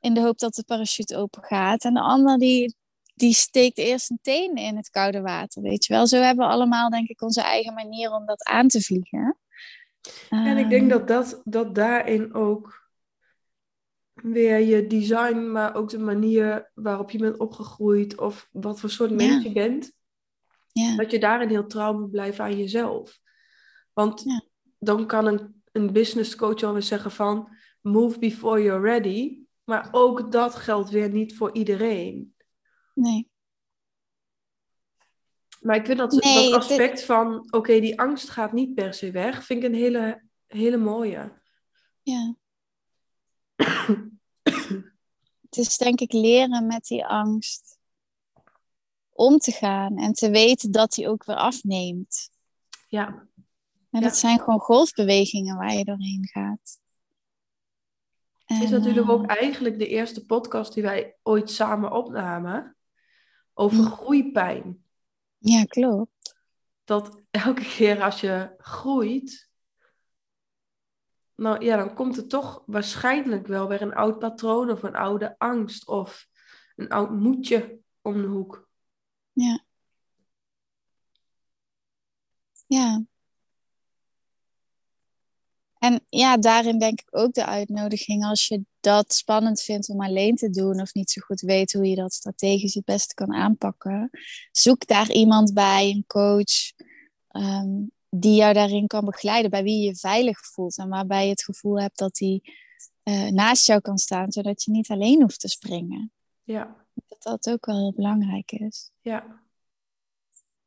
in 0.00 0.14
de 0.14 0.20
hoop 0.20 0.38
dat 0.38 0.54
de 0.54 0.64
parachute 0.64 1.16
open 1.16 1.42
gaat. 1.42 1.84
En 1.84 1.94
de 1.94 2.00
ander 2.00 2.38
die, 2.38 2.74
die 3.14 3.34
steekt 3.34 3.78
eerst 3.78 4.10
een 4.10 4.18
teen 4.22 4.54
in 4.54 4.76
het 4.76 4.90
koude 4.90 5.20
water, 5.20 5.62
weet 5.62 5.84
je 5.84 5.92
wel. 5.92 6.06
Zo 6.06 6.16
hebben 6.16 6.46
we 6.46 6.52
allemaal, 6.52 6.90
denk 6.90 7.08
ik, 7.08 7.22
onze 7.22 7.42
eigen 7.42 7.74
manier 7.74 8.12
om 8.12 8.26
dat 8.26 8.44
aan 8.44 8.68
te 8.68 8.80
vliegen. 8.80 9.38
En 10.28 10.56
ik 10.56 10.68
denk 10.68 10.90
ehm, 10.90 10.98
dat, 10.98 11.08
dat, 11.08 11.40
dat 11.44 11.74
daarin 11.74 12.34
ook 12.34 12.88
weer 14.14 14.58
je 14.58 14.86
design, 14.86 15.50
maar 15.50 15.74
ook 15.74 15.88
de 15.88 15.98
manier 15.98 16.70
waarop 16.74 17.10
je 17.10 17.18
bent 17.18 17.38
opgegroeid 17.38 18.18
of 18.18 18.48
wat 18.52 18.80
voor 18.80 18.90
soort 18.90 19.10
mens 19.10 19.42
je 19.42 19.52
bent, 19.52 19.92
ja. 20.72 20.96
dat 20.96 21.10
je 21.10 21.18
daarin 21.18 21.48
heel 21.48 21.66
trouw 21.66 21.98
moet 21.98 22.10
blijven 22.10 22.44
aan 22.44 22.56
jezelf. 22.56 23.18
Want 23.92 24.24
dan 24.78 25.06
kan 25.06 25.26
een, 25.26 25.62
een 25.72 25.92
business 25.92 26.36
coach 26.36 26.62
alweer 26.62 26.82
zeggen 26.82 27.10
van 27.10 27.56
move 27.80 28.18
before 28.18 28.62
you're 28.62 28.80
ready. 28.80 29.38
Maar 29.70 29.88
ook 29.90 30.32
dat 30.32 30.54
geldt 30.54 30.90
weer 30.90 31.10
niet 31.10 31.36
voor 31.36 31.54
iedereen. 31.54 32.34
Nee. 32.94 33.30
Maar 35.60 35.76
ik 35.76 35.86
vind 35.86 35.98
dat, 35.98 36.10
dat 36.10 36.52
aspect 36.52 37.04
van, 37.04 37.46
oké, 37.50 37.80
die 37.80 38.00
angst 38.00 38.30
gaat 38.30 38.52
niet 38.52 38.74
per 38.74 38.94
se 38.94 39.10
weg, 39.10 39.44
vind 39.44 39.62
ik 39.62 39.68
een 39.68 39.78
hele, 39.78 40.24
hele 40.46 40.76
mooie. 40.76 41.40
Ja. 42.02 42.36
het 45.48 45.56
is 45.56 45.76
denk 45.76 46.00
ik 46.00 46.12
leren 46.12 46.66
met 46.66 46.84
die 46.84 47.06
angst 47.06 47.78
om 49.10 49.38
te 49.38 49.52
gaan 49.52 49.98
en 49.98 50.12
te 50.12 50.30
weten 50.30 50.70
dat 50.70 50.92
die 50.92 51.08
ook 51.08 51.24
weer 51.24 51.36
afneemt. 51.36 52.30
Ja. 52.88 53.28
En 53.90 54.00
dat 54.00 54.16
zijn 54.16 54.38
gewoon 54.38 54.60
golfbewegingen 54.60 55.56
waar 55.56 55.72
je 55.72 55.84
doorheen 55.84 56.28
gaat. 56.32 56.79
Het 58.54 58.62
is 58.62 58.70
natuurlijk 58.70 59.10
ook 59.10 59.26
eigenlijk 59.26 59.78
de 59.78 59.86
eerste 59.86 60.26
podcast 60.26 60.74
die 60.74 60.82
wij 60.82 61.16
ooit 61.22 61.50
samen 61.50 61.92
opnamen 61.92 62.76
over 63.54 63.84
groeipijn. 63.84 64.84
Ja, 65.38 65.64
klopt. 65.64 66.36
Dat 66.84 67.22
elke 67.30 67.62
keer 67.62 68.02
als 68.02 68.20
je 68.20 68.54
groeit, 68.58 69.50
nou 71.34 71.64
ja, 71.64 71.76
dan 71.76 71.94
komt 71.94 72.16
er 72.16 72.26
toch 72.26 72.62
waarschijnlijk 72.66 73.46
wel 73.46 73.68
weer 73.68 73.82
een 73.82 73.94
oud 73.94 74.18
patroon 74.18 74.70
of 74.70 74.82
een 74.82 74.96
oude 74.96 75.38
angst 75.38 75.86
of 75.88 76.28
een 76.76 76.88
oud 76.88 77.10
moedje 77.10 77.78
om 78.00 78.20
de 78.20 78.26
hoek. 78.26 78.68
Ja. 79.32 79.64
Ja. 82.66 83.04
En 85.80 86.00
ja, 86.08 86.36
daarin 86.36 86.78
denk 86.78 87.00
ik 87.00 87.08
ook 87.10 87.32
de 87.32 87.46
uitnodiging 87.46 88.24
als 88.24 88.48
je 88.48 88.64
dat 88.80 89.12
spannend 89.12 89.62
vindt 89.62 89.88
om 89.88 90.02
alleen 90.02 90.36
te 90.36 90.50
doen 90.50 90.80
of 90.80 90.94
niet 90.94 91.10
zo 91.10 91.20
goed 91.20 91.40
weet 91.40 91.72
hoe 91.72 91.86
je 91.86 91.96
dat 91.96 92.12
strategisch 92.12 92.74
het 92.74 92.84
beste 92.84 93.14
kan 93.14 93.32
aanpakken. 93.32 94.10
Zoek 94.52 94.86
daar 94.86 95.10
iemand 95.10 95.54
bij, 95.54 95.90
een 95.90 96.04
coach, 96.06 96.72
ehm, 97.28 97.68
die 98.08 98.34
jou 98.34 98.52
daarin 98.52 98.86
kan 98.86 99.04
begeleiden, 99.04 99.50
bij 99.50 99.62
wie 99.62 99.78
je 99.78 99.86
je 99.86 99.96
veilig 99.96 100.46
voelt 100.46 100.78
en 100.78 100.88
waarbij 100.88 101.24
je 101.24 101.30
het 101.30 101.44
gevoel 101.44 101.80
hebt 101.80 101.98
dat 101.98 102.14
die 102.14 102.54
uh, 103.04 103.28
naast 103.28 103.66
jou 103.66 103.80
kan 103.80 103.98
staan, 103.98 104.32
zodat 104.32 104.62
je 104.62 104.70
niet 104.70 104.90
alleen 104.90 105.22
hoeft 105.22 105.40
te 105.40 105.48
springen. 105.48 106.12
Ja. 106.42 106.76
Dat 107.08 107.22
dat 107.22 107.54
ook 107.54 107.66
wel 107.66 107.76
heel 107.76 107.94
belangrijk 107.94 108.52
is. 108.52 108.90
Ja. 109.00 109.42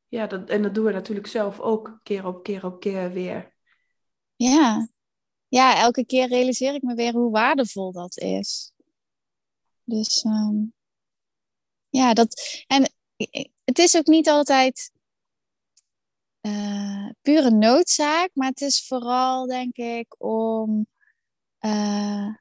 Ja, 0.07 0.27
dat, 0.27 0.49
en 0.49 0.61
dat 0.61 0.75
doen 0.75 0.85
we 0.85 0.91
natuurlijk 0.91 1.27
zelf 1.27 1.59
ook 1.59 1.99
keer 2.03 2.27
op 2.27 2.43
keer 2.43 2.65
op 2.65 2.79
keer 2.79 3.11
weer. 3.11 3.53
Ja, 4.35 4.87
ja, 5.53 5.77
elke 5.77 6.05
keer 6.05 6.27
realiseer 6.27 6.73
ik 6.73 6.81
me 6.81 6.95
weer 6.95 7.13
hoe 7.13 7.31
waardevol 7.31 7.91
dat 7.91 8.17
is. 8.17 8.71
Dus 9.83 10.23
ehm, 10.23 10.55
ja, 11.89 12.13
dat. 12.13 12.63
En 12.67 12.93
het 13.63 13.79
is 13.79 13.97
ook 13.97 14.05
niet 14.05 14.29
altijd 14.29 14.91
uh, 16.41 17.09
pure 17.21 17.51
noodzaak, 17.51 18.29
maar 18.33 18.47
het 18.47 18.61
is 18.61 18.87
vooral, 18.87 19.45
denk 19.45 19.75
ik, 19.75 20.15
om 20.17 20.87
uh, 21.59 22.35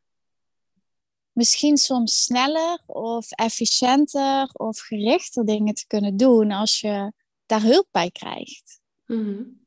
misschien 1.33 1.77
soms 1.77 2.23
sneller 2.23 2.83
of 2.87 3.31
efficiënter 3.31 4.51
of 4.53 4.79
gerichter 4.79 5.45
dingen 5.45 5.75
te 5.75 5.87
kunnen 5.87 6.17
doen 6.17 6.51
als 6.51 6.81
je 6.81 7.13
daar 7.47 7.63
hulp 7.63 7.89
bij 7.91 8.11
krijgt. 8.11 8.81
Mm 9.07 9.62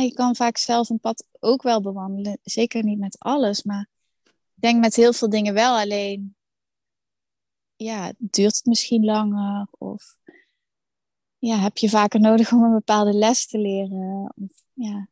je 0.00 0.12
kan 0.12 0.36
vaak 0.36 0.56
zelf 0.56 0.88
een 0.88 1.00
pad 1.00 1.24
ook 1.40 1.62
wel 1.62 1.80
bewandelen. 1.80 2.38
Zeker 2.42 2.84
niet 2.84 2.98
met 2.98 3.18
alles, 3.18 3.62
maar 3.62 3.88
ik 4.24 4.62
denk 4.62 4.80
met 4.80 4.94
heel 4.94 5.12
veel 5.12 5.28
dingen 5.28 5.54
wel. 5.54 5.78
Alleen, 5.78 6.36
ja, 7.76 8.12
duurt 8.18 8.56
het 8.56 8.64
misschien 8.64 9.04
langer? 9.04 9.66
Of 9.70 10.16
ja, 11.38 11.56
heb 11.56 11.76
je 11.76 11.88
vaker 11.88 12.20
nodig 12.20 12.52
om 12.52 12.62
een 12.62 12.72
bepaalde 12.72 13.12
les 13.12 13.46
te 13.46 13.58
leren? 13.58 14.32
Of, 14.36 14.64
ja. 14.72 15.08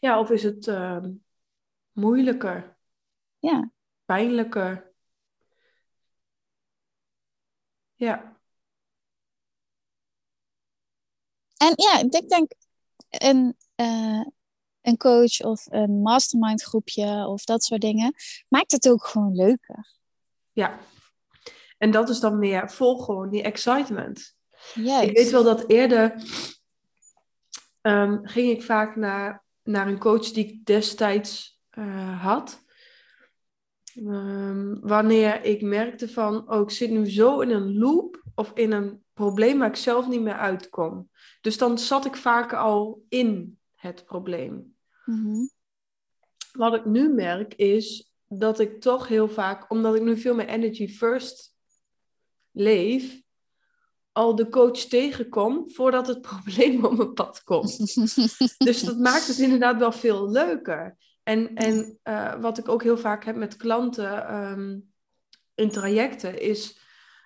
ja, 0.00 0.20
of 0.20 0.30
is 0.30 0.42
het 0.42 0.66
uh, 0.66 1.04
moeilijker? 1.92 2.76
Ja. 3.38 3.70
Pijnlijker? 4.04 4.92
Ja. 7.94 8.36
En 11.56 11.72
ja, 11.76 11.98
ik 11.98 12.28
denk, 12.28 12.52
een, 13.08 13.56
uh, 13.80 14.26
een 14.80 14.96
coach 14.96 15.40
of 15.40 15.66
een 15.70 16.00
mastermind 16.00 16.62
groepje 16.62 17.26
of 17.26 17.44
dat 17.44 17.64
soort 17.64 17.80
dingen, 17.80 18.14
maakt 18.48 18.72
het 18.72 18.88
ook 18.88 19.04
gewoon 19.04 19.34
leuker. 19.34 19.96
Ja, 20.52 20.78
en 21.78 21.90
dat 21.90 22.08
is 22.08 22.20
dan 22.20 22.38
meer 22.38 22.70
vol 22.70 22.98
gewoon 22.98 23.30
die 23.30 23.42
excitement. 23.42 24.36
Juist. 24.74 25.08
Ik 25.08 25.16
weet 25.16 25.30
wel 25.30 25.44
dat 25.44 25.68
eerder 25.68 26.22
um, 27.82 28.26
ging 28.26 28.50
ik 28.50 28.62
vaak 28.62 28.96
naar, 28.96 29.44
naar 29.62 29.86
een 29.86 29.98
coach 29.98 30.30
die 30.30 30.46
ik 30.46 30.64
destijds 30.64 31.60
uh, 31.78 32.22
had. 32.22 32.66
Um, 33.96 34.80
wanneer 34.80 35.44
ik 35.44 35.62
merkte 35.62 36.08
van, 36.08 36.50
oh, 36.50 36.60
ik 36.60 36.70
zit 36.70 36.90
nu 36.90 37.10
zo 37.10 37.40
in 37.40 37.50
een 37.50 37.78
loop 37.78 38.22
of 38.34 38.50
in 38.54 38.72
een 38.72 39.04
probleem 39.12 39.58
waar 39.58 39.68
ik 39.68 39.76
zelf 39.76 40.08
niet 40.08 40.20
meer 40.20 40.36
uitkom. 40.36 41.10
Dus 41.40 41.58
dan 41.58 41.78
zat 41.78 42.04
ik 42.04 42.16
vaak 42.16 42.52
al 42.52 43.04
in 43.08 43.57
het 43.78 44.04
probleem. 44.04 44.76
Mhm. 45.04 45.46
Wat 46.52 46.74
ik 46.74 46.84
nu 46.84 47.08
merk 47.08 47.54
is 47.54 48.12
dat 48.28 48.60
ik 48.60 48.80
toch 48.80 49.08
heel 49.08 49.28
vaak, 49.28 49.70
omdat 49.70 49.94
ik 49.94 50.02
nu 50.02 50.16
veel 50.16 50.34
meer 50.34 50.48
energy 50.48 50.88
first 50.88 51.56
leef, 52.50 53.22
al 54.12 54.34
de 54.34 54.48
coach 54.48 54.78
tegenkom 54.78 55.70
voordat 55.70 56.06
het 56.06 56.20
probleem 56.30 56.84
op 56.84 56.96
mijn 56.96 57.12
pad 57.12 57.42
komt. 57.42 57.94
dus 58.66 58.82
dat 58.82 58.98
maakt 58.98 59.26
het 59.26 59.38
inderdaad 59.38 59.78
wel 59.78 59.92
veel 59.92 60.30
leuker. 60.30 60.96
En, 61.22 61.54
en 61.54 61.98
uh, 62.04 62.40
wat 62.40 62.58
ik 62.58 62.68
ook 62.68 62.82
heel 62.82 62.98
vaak 62.98 63.24
heb 63.24 63.36
met 63.36 63.56
klanten 63.56 64.34
um, 64.34 64.92
in 65.54 65.70
trajecten, 65.70 66.40
is 66.40 66.80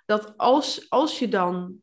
dat 0.07 0.37
als, 0.37 0.91
als 0.91 1.19
je 1.19 1.29
dan 1.29 1.81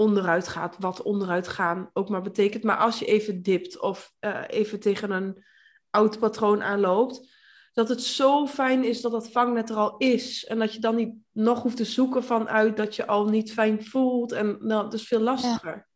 onderuit 0.00 0.48
gaat, 0.48 0.76
wat 0.78 1.02
onderuit 1.02 1.48
gaan 1.48 1.90
ook 1.92 2.08
maar 2.08 2.22
betekent, 2.22 2.62
maar 2.62 2.76
als 2.76 2.98
je 2.98 3.04
even 3.04 3.42
dipt 3.42 3.80
of 3.80 4.12
uh, 4.20 4.42
even 4.46 4.80
tegen 4.80 5.10
een 5.10 5.44
oud 5.90 6.18
patroon 6.18 6.62
aanloopt, 6.62 7.38
dat 7.72 7.88
het 7.88 8.02
zo 8.02 8.46
fijn 8.46 8.84
is 8.84 9.00
dat 9.00 9.12
dat 9.12 9.30
vangnet 9.30 9.70
er 9.70 9.76
al 9.76 9.96
is. 9.96 10.44
En 10.44 10.58
dat 10.58 10.74
je 10.74 10.80
dan 10.80 10.94
niet 10.96 11.14
nog 11.32 11.62
hoeft 11.62 11.76
te 11.76 11.84
zoeken 11.84 12.24
vanuit 12.24 12.76
dat 12.76 12.96
je 12.96 13.06
al 13.06 13.28
niet 13.28 13.52
fijn 13.52 13.84
voelt. 13.84 14.32
En 14.32 14.58
nou, 14.60 14.82
dat 14.82 14.94
is 14.94 15.06
veel 15.06 15.20
lastiger. 15.20 15.88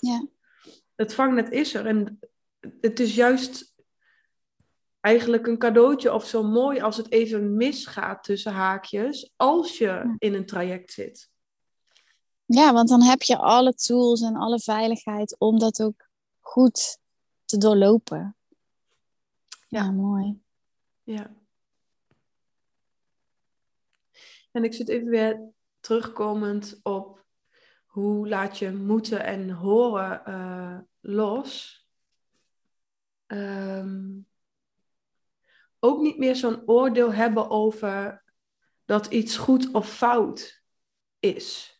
Ja. 0.00 0.26
Het 0.94 1.14
vangnet 1.14 1.50
is 1.50 1.74
er. 1.74 1.86
En 1.86 2.18
het 2.80 3.00
is 3.00 3.14
juist 3.14 3.74
eigenlijk 5.00 5.46
een 5.46 5.58
cadeautje 5.58 6.12
of 6.12 6.26
zo 6.26 6.42
mooi 6.42 6.80
als 6.80 6.96
het 6.96 7.10
even 7.10 7.56
misgaat 7.56 8.24
tussen 8.24 8.52
haakjes, 8.52 9.32
als 9.36 9.78
je 9.78 10.14
in 10.18 10.34
een 10.34 10.46
traject 10.46 10.92
zit. 10.92 11.31
Ja, 12.44 12.72
want 12.72 12.88
dan 12.88 13.02
heb 13.02 13.22
je 13.22 13.36
alle 13.36 13.74
tools 13.74 14.20
en 14.20 14.36
alle 14.36 14.60
veiligheid 14.60 15.38
om 15.38 15.58
dat 15.58 15.82
ook 15.82 16.08
goed 16.40 16.98
te 17.44 17.58
doorlopen. 17.58 18.36
Ja, 19.68 19.90
mooi. 19.90 20.42
Ja. 21.02 21.34
En 24.50 24.64
ik 24.64 24.74
zit 24.74 24.88
even 24.88 25.08
weer 25.08 25.52
terugkomend 25.80 26.80
op 26.82 27.24
hoe 27.86 28.28
laat 28.28 28.58
je 28.58 28.70
moeten 28.70 29.24
en 29.24 29.50
horen 29.50 30.22
uh, 30.26 30.78
los. 31.00 31.80
Um, 33.26 34.28
ook 35.78 36.00
niet 36.00 36.18
meer 36.18 36.36
zo'n 36.36 36.62
oordeel 36.68 37.12
hebben 37.12 37.50
over 37.50 38.24
dat 38.84 39.06
iets 39.06 39.36
goed 39.36 39.70
of 39.70 39.94
fout 39.94 40.62
is. 41.18 41.71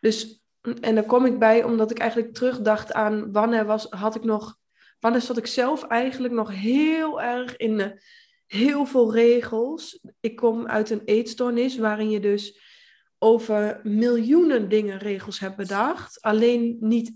Dus, 0.00 0.42
en 0.80 0.94
daar 0.94 1.04
kom 1.04 1.26
ik 1.26 1.38
bij 1.38 1.64
omdat 1.64 1.90
ik 1.90 1.98
eigenlijk 1.98 2.34
terugdacht 2.34 2.92
aan 2.92 3.32
wanneer 3.32 3.66
was, 3.66 3.86
had 3.90 4.14
ik 4.14 4.24
nog, 4.24 4.56
wanneer 5.00 5.20
zat 5.20 5.36
ik 5.36 5.46
zelf 5.46 5.84
eigenlijk 5.84 6.34
nog 6.34 6.50
heel 6.50 7.22
erg 7.22 7.56
in 7.56 8.00
heel 8.46 8.86
veel 8.86 9.14
regels. 9.14 10.00
Ik 10.20 10.36
kom 10.36 10.66
uit 10.66 10.90
een 10.90 11.04
eetstoornis 11.04 11.78
waarin 11.78 12.10
je 12.10 12.20
dus 12.20 12.60
over 13.18 13.80
miljoenen 13.82 14.68
dingen 14.68 14.98
regels 14.98 15.40
hebt 15.40 15.56
bedacht. 15.56 16.22
Alleen, 16.22 16.76
niet, 16.80 17.12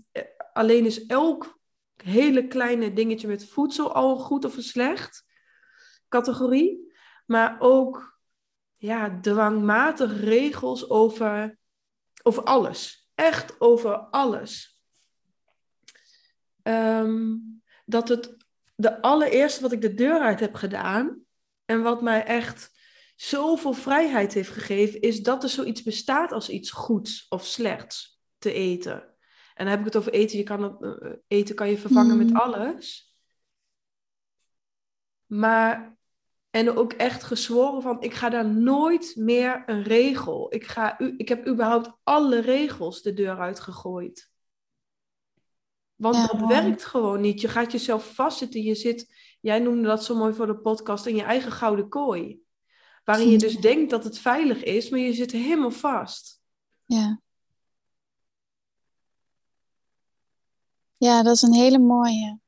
alleen 0.53 0.85
is 0.85 1.05
elk 1.05 1.59
hele 2.03 2.47
kleine 2.47 2.93
dingetje 2.93 3.27
met 3.27 3.49
voedsel 3.49 3.93
al 3.93 4.17
goed 4.17 4.45
of 4.45 4.55
slecht 4.57 5.25
categorie. 6.09 6.93
Maar 7.25 7.55
ook 7.59 8.19
ja, 8.75 9.19
dwangmatig 9.21 10.21
regels 10.21 10.89
over, 10.89 11.57
over 12.27 12.43
alles. 12.43 13.09
Echt 13.15 13.61
over 13.61 13.95
alles. 13.97 14.81
Ehm, 16.61 17.35
dat 17.85 18.07
het 18.07 18.37
de 18.75 19.01
allereerste 19.01 19.61
wat 19.61 19.71
ik 19.71 19.81
de 19.81 19.93
deur 19.93 20.19
uit 20.19 20.39
heb 20.39 20.53
gedaan 20.53 21.23
en 21.65 21.81
wat 21.81 22.01
mij 22.01 22.23
echt 22.23 22.71
zoveel 23.15 23.73
vrijheid 23.73 24.33
heeft 24.33 24.49
gegeven, 24.49 25.01
is 25.01 25.23
dat 25.23 25.43
er 25.43 25.49
zoiets 25.49 25.83
bestaat 25.83 26.31
als 26.31 26.49
iets 26.49 26.71
goeds 26.71 27.25
of 27.29 27.45
slechts 27.45 28.21
te 28.37 28.53
eten. 28.53 29.01
En 29.53 29.65
dan 29.65 29.67
heb 29.67 29.79
ik 29.79 29.85
het 29.85 29.95
over 29.95 30.13
eten. 30.13 30.37
Je 30.37 30.43
kan 30.43 30.63
het, 30.63 31.01
eh, 31.01 31.11
eten 31.27 31.55
kan 31.55 31.69
je 31.69 31.77
vervangen 31.77 32.17
met 32.17 32.29
mm. 32.29 32.35
alles. 32.35 33.15
Maar 35.25 35.97
en 36.55 36.77
ook 36.77 36.93
echt 36.93 37.23
gezworen 37.23 37.81
van, 37.81 38.01
ik 38.01 38.13
ga 38.13 38.29
daar 38.29 38.49
nooit 38.49 39.15
meer 39.15 39.63
een 39.65 39.83
regel. 39.83 40.53
Ik, 40.53 40.67
ga, 40.67 40.99
ik 41.17 41.29
heb 41.29 41.47
überhaupt 41.47 41.91
alle 42.03 42.39
regels 42.39 43.01
de 43.01 43.13
deur 43.13 43.39
uitgegooid. 43.39 44.31
Want 45.95 46.15
dat 46.15 46.47
werkt 46.47 46.85
gewoon 46.85 47.21
niet. 47.21 47.41
Je 47.41 47.47
gaat 47.47 47.71
jezelf 47.71 48.13
vastzitten. 48.13 48.61
Je 48.61 48.75
zit, 48.75 49.13
jij 49.41 49.59
noemde 49.59 49.87
dat 49.87 50.03
zo 50.03 50.15
mooi 50.15 50.33
voor 50.33 50.47
de 50.47 50.57
podcast, 50.57 51.05
in 51.05 51.15
je 51.15 51.23
eigen 51.23 51.51
gouden 51.51 51.89
kooi. 51.89 52.39
Waarin 53.03 53.29
je 53.29 53.37
dus 53.37 53.57
denkt 53.57 53.89
dat 53.89 54.03
het 54.03 54.19
veilig 54.19 54.63
is, 54.63 54.89
maar 54.89 54.99
je 54.99 55.13
zit 55.13 55.31
helemaal 55.31 55.71
vast. 55.71 56.41
Ja. 56.85 57.21
Ja, 60.97 61.23
dat 61.23 61.35
is 61.35 61.41
een 61.41 61.53
hele 61.53 61.79
mooie. 61.79 62.39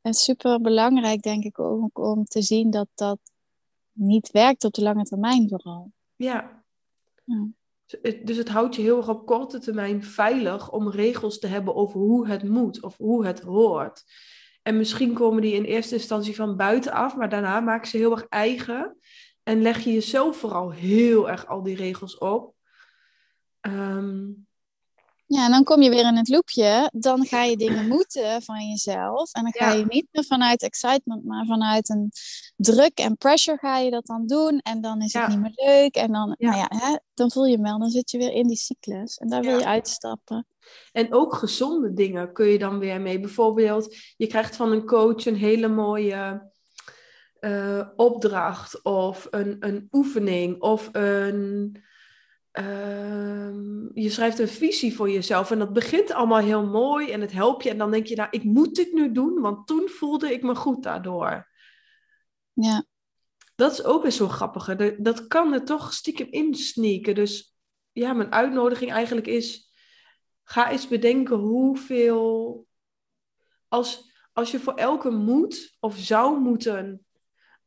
En 0.00 0.14
super 0.14 0.60
belangrijk, 0.60 1.22
denk 1.22 1.44
ik, 1.44 1.58
ook 1.58 1.98
om 1.98 2.24
te 2.24 2.42
zien 2.42 2.70
dat 2.70 2.88
dat 2.94 3.18
niet 3.96 4.30
werkt 4.30 4.64
op 4.64 4.72
de 4.72 4.82
lange 4.82 5.04
termijn 5.04 5.48
vooral. 5.48 5.92
Ja. 6.16 6.64
ja. 7.24 7.48
Dus 8.24 8.36
het 8.36 8.48
houdt 8.48 8.74
je 8.74 8.82
heel 8.82 8.96
erg 8.96 9.08
op 9.08 9.26
korte 9.26 9.58
termijn 9.58 10.02
veilig 10.02 10.72
om 10.72 10.90
regels 10.90 11.38
te 11.38 11.46
hebben 11.46 11.74
over 11.74 12.00
hoe 12.00 12.28
het 12.28 12.42
moet 12.42 12.82
of 12.82 12.96
hoe 12.96 13.26
het 13.26 13.40
hoort. 13.40 14.04
En 14.62 14.76
misschien 14.76 15.12
komen 15.12 15.42
die 15.42 15.54
in 15.54 15.64
eerste 15.64 15.94
instantie 15.94 16.34
van 16.34 16.56
buitenaf, 16.56 17.16
maar 17.16 17.28
daarna 17.28 17.60
maak 17.60 17.84
ze 17.84 17.96
heel 17.96 18.10
erg 18.10 18.26
eigen. 18.28 18.98
En 19.42 19.62
leg 19.62 19.80
je 19.80 19.92
jezelf 19.92 20.36
vooral 20.36 20.70
heel 20.70 21.30
erg 21.30 21.46
al 21.46 21.62
die 21.62 21.76
regels 21.76 22.18
op. 22.18 22.54
Um, 23.60 24.45
ja, 25.26 25.44
en 25.44 25.50
dan 25.50 25.64
kom 25.64 25.82
je 25.82 25.90
weer 25.90 26.06
in 26.06 26.16
het 26.16 26.28
loopje. 26.28 26.90
Dan 26.92 27.24
ga 27.24 27.42
je 27.42 27.56
dingen 27.56 27.88
moeten 27.96 28.42
van 28.42 28.68
jezelf. 28.68 29.32
En 29.32 29.42
dan 29.42 29.52
ga 29.52 29.72
je 29.72 29.84
niet 29.88 30.06
meer 30.10 30.24
vanuit 30.24 30.62
excitement, 30.62 31.24
maar 31.24 31.46
vanuit 31.46 31.88
een 31.88 32.12
druk 32.56 32.98
en 32.98 33.16
pressure 33.16 33.58
ga 33.58 33.78
je 33.78 33.90
dat 33.90 34.06
dan 34.06 34.26
doen. 34.26 34.58
En 34.58 34.80
dan 34.80 35.02
is 35.02 35.12
het 35.12 35.28
niet 35.28 35.40
meer 35.40 35.52
leuk. 35.54 35.94
En 35.94 36.12
dan, 36.12 36.34
Nou 36.38 36.56
ja, 36.56 36.66
hè, 36.68 36.96
dan 37.14 37.30
voel 37.30 37.44
je 37.44 37.54
hem 37.54 37.62
wel. 37.62 37.78
Dan 37.78 37.90
zit 37.90 38.10
je 38.10 38.18
weer 38.18 38.32
in 38.32 38.46
die 38.46 38.56
cyclus. 38.56 39.16
En 39.16 39.28
daar 39.28 39.42
wil 39.42 39.58
je 39.58 39.66
uitstappen. 39.66 40.46
En 40.92 41.14
ook 41.14 41.34
gezonde 41.34 41.92
dingen 41.92 42.32
kun 42.32 42.46
je 42.46 42.58
dan 42.58 42.78
weer 42.78 43.00
mee. 43.00 43.20
Bijvoorbeeld, 43.20 43.96
je 44.16 44.26
krijgt 44.26 44.56
van 44.56 44.72
een 44.72 44.86
coach 44.86 45.26
een 45.26 45.36
hele 45.36 45.68
mooie 45.68 46.50
uh, 47.40 47.88
opdracht 47.96 48.82
of 48.82 49.26
een, 49.30 49.56
een 49.60 49.88
oefening 49.90 50.60
of 50.60 50.88
een 50.92 51.76
Ehm, 52.56 53.88
je 53.92 54.10
schrijft 54.10 54.38
een 54.38 54.48
visie 54.48 54.94
voor 54.94 55.10
jezelf 55.10 55.50
en 55.50 55.58
dat 55.58 55.72
begint 55.72 56.12
allemaal 56.12 56.40
heel 56.40 56.66
mooi 56.66 57.10
en 57.10 57.20
het 57.20 57.32
helpt 57.32 57.62
je. 57.62 57.70
En 57.70 57.78
dan 57.78 57.90
denk 57.90 58.06
je, 58.06 58.16
nou, 58.16 58.28
ik 58.30 58.44
moet 58.44 58.74
dit 58.74 58.92
nu 58.92 59.12
doen, 59.12 59.40
want 59.40 59.66
toen 59.66 59.88
voelde 59.88 60.32
ik 60.32 60.42
me 60.42 60.54
goed 60.54 60.82
daardoor. 60.82 61.48
Ja. 62.52 62.84
Dat 63.54 63.72
is 63.72 63.84
ook 63.84 64.02
weer 64.02 64.10
zo 64.10 64.28
grappig. 64.28 64.76
Dat 64.96 65.26
kan 65.26 65.52
er 65.52 65.64
toch 65.64 65.92
stiekem 65.92 66.26
insneaken. 66.30 67.14
Dus 67.14 67.56
ja, 67.92 68.12
mijn 68.12 68.32
uitnodiging 68.32 68.92
eigenlijk 68.92 69.26
is, 69.26 69.72
ga 70.42 70.70
eens 70.70 70.88
bedenken 70.88 71.36
hoeveel, 71.36 72.66
als, 73.68 74.12
als 74.32 74.50
je 74.50 74.60
voor 74.60 74.74
elke 74.74 75.10
moet 75.10 75.76
of 75.80 75.96
zou 75.96 76.38
moeten 76.38 77.06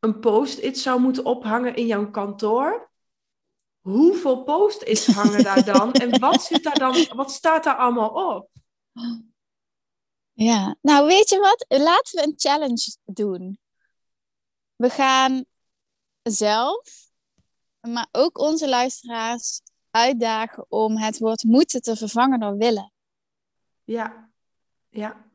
een 0.00 0.20
post-it 0.20 0.78
zou 0.78 1.00
moeten 1.00 1.24
ophangen 1.24 1.74
in 1.74 1.86
jouw 1.86 2.10
kantoor 2.10 2.89
hoeveel 3.80 4.42
post-its 4.42 5.06
hangen 5.06 5.42
daar 5.42 5.64
dan? 5.64 5.92
en 6.02 6.20
wat, 6.20 6.42
zit 6.42 6.62
daar 6.62 6.78
dan, 6.78 7.06
wat 7.14 7.32
staat 7.32 7.64
daar 7.64 7.76
allemaal 7.76 8.36
op? 8.36 8.48
Ja, 10.32 10.76
nou 10.82 11.06
weet 11.06 11.28
je 11.28 11.38
wat? 11.38 11.64
Laten 11.80 12.20
we 12.20 12.26
een 12.26 12.34
challenge 12.36 12.96
doen. 13.04 13.58
We 14.76 14.90
gaan 14.90 15.44
zelf, 16.22 17.08
maar 17.80 18.08
ook 18.12 18.38
onze 18.38 18.68
luisteraars 18.68 19.60
uitdagen 19.90 20.66
om 20.68 20.96
het 20.96 21.18
woord 21.18 21.42
moeten 21.42 21.82
te 21.82 21.96
vervangen 21.96 22.40
door 22.40 22.56
willen. 22.56 22.92
Ja, 23.84 24.30
ja. 24.88 25.28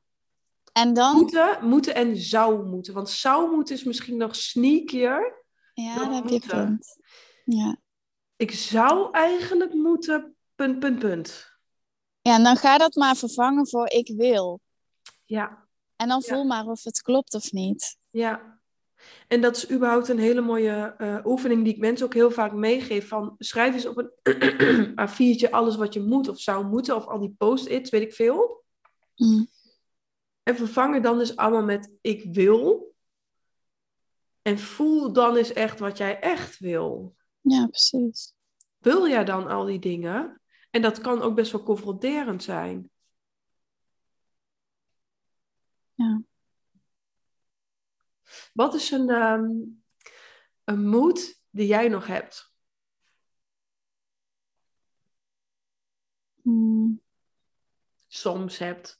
En 0.71 0.93
dan... 0.93 1.15
Moeten, 1.15 1.57
moeten 1.61 1.95
en 1.95 2.17
zou 2.17 2.65
moeten. 2.65 2.93
Want 2.93 3.09
zou 3.09 3.55
moeten 3.55 3.75
is 3.75 3.83
misschien 3.83 4.17
nog 4.17 4.35
sneakier. 4.35 5.43
Ja, 5.73 5.95
dat 5.95 6.13
heb 6.13 6.29
je 6.29 6.39
punt. 6.39 6.97
Ja 7.45 7.83
ik 8.35 8.51
zou 8.51 9.11
eigenlijk 9.11 9.73
moeten, 9.73 10.35
punt, 10.55 10.79
punt, 10.79 10.99
punt. 10.99 11.53
Ja, 12.21 12.35
en 12.35 12.43
dan 12.43 12.57
ga 12.57 12.77
dat 12.77 12.95
maar 12.95 13.15
vervangen 13.15 13.67
voor 13.67 13.89
ik 13.89 14.13
wil. 14.17 14.59
Ja. 15.25 15.67
En 15.95 16.07
dan 16.07 16.21
voel 16.21 16.43
maar 16.43 16.65
of 16.65 16.83
het 16.83 17.01
klopt 17.01 17.33
of 17.33 17.51
niet. 17.51 17.97
Ja. 18.09 18.59
En 19.27 19.41
dat 19.41 19.55
is 19.55 19.71
überhaupt 19.71 20.07
een 20.07 20.19
hele 20.19 20.41
mooie 20.41 20.95
uh, 20.97 21.25
oefening 21.25 21.63
die 21.63 21.73
ik 21.73 21.79
mensen 21.79 22.05
ook 22.05 22.13
heel 22.13 22.31
vaak 22.31 22.53
meegeef. 22.53 23.07
Van 23.07 23.35
schrijf 23.37 23.73
eens 23.73 23.85
op 23.85 23.97
een 24.23 24.93
A4'tje 25.09 25.49
alles 25.49 25.75
wat 25.75 25.93
je 25.93 26.01
moet 26.01 26.27
of 26.27 26.39
zou 26.39 26.65
moeten. 26.65 26.95
Of 26.95 27.05
al 27.05 27.19
die 27.19 27.35
post-its, 27.37 27.89
weet 27.89 28.01
ik 28.01 28.13
veel. 28.13 28.63
Mm. 29.15 29.47
En 30.43 30.55
vervang 30.55 30.93
het 30.93 31.03
dan 31.03 31.17
dus 31.17 31.35
allemaal 31.35 31.63
met 31.63 31.91
ik 32.01 32.33
wil. 32.33 32.93
En 34.41 34.59
voel 34.59 35.13
dan 35.13 35.35
eens 35.35 35.53
echt 35.53 35.79
wat 35.79 35.97
jij 35.97 36.19
echt 36.19 36.59
wil. 36.59 37.15
Ja, 37.47 37.67
precies. 37.67 38.33
Wil 38.77 39.07
jij 39.07 39.25
dan 39.25 39.47
al 39.47 39.65
die 39.65 39.79
dingen? 39.79 40.41
En 40.69 40.81
dat 40.81 41.01
kan 41.01 41.21
ook 41.21 41.35
best 41.35 41.51
wel 41.51 41.63
confronterend 41.63 42.43
zijn. 42.43 42.89
Ja. 45.93 46.21
Wat 48.53 48.73
is 48.73 48.91
een, 48.91 49.09
um, 49.09 49.83
een 50.63 50.87
moed 50.87 51.41
die 51.49 51.67
jij 51.67 51.87
nog 51.87 52.07
hebt? 52.07 52.53
Hmm. 56.41 57.01
Soms 58.07 58.57
hebt. 58.57 58.99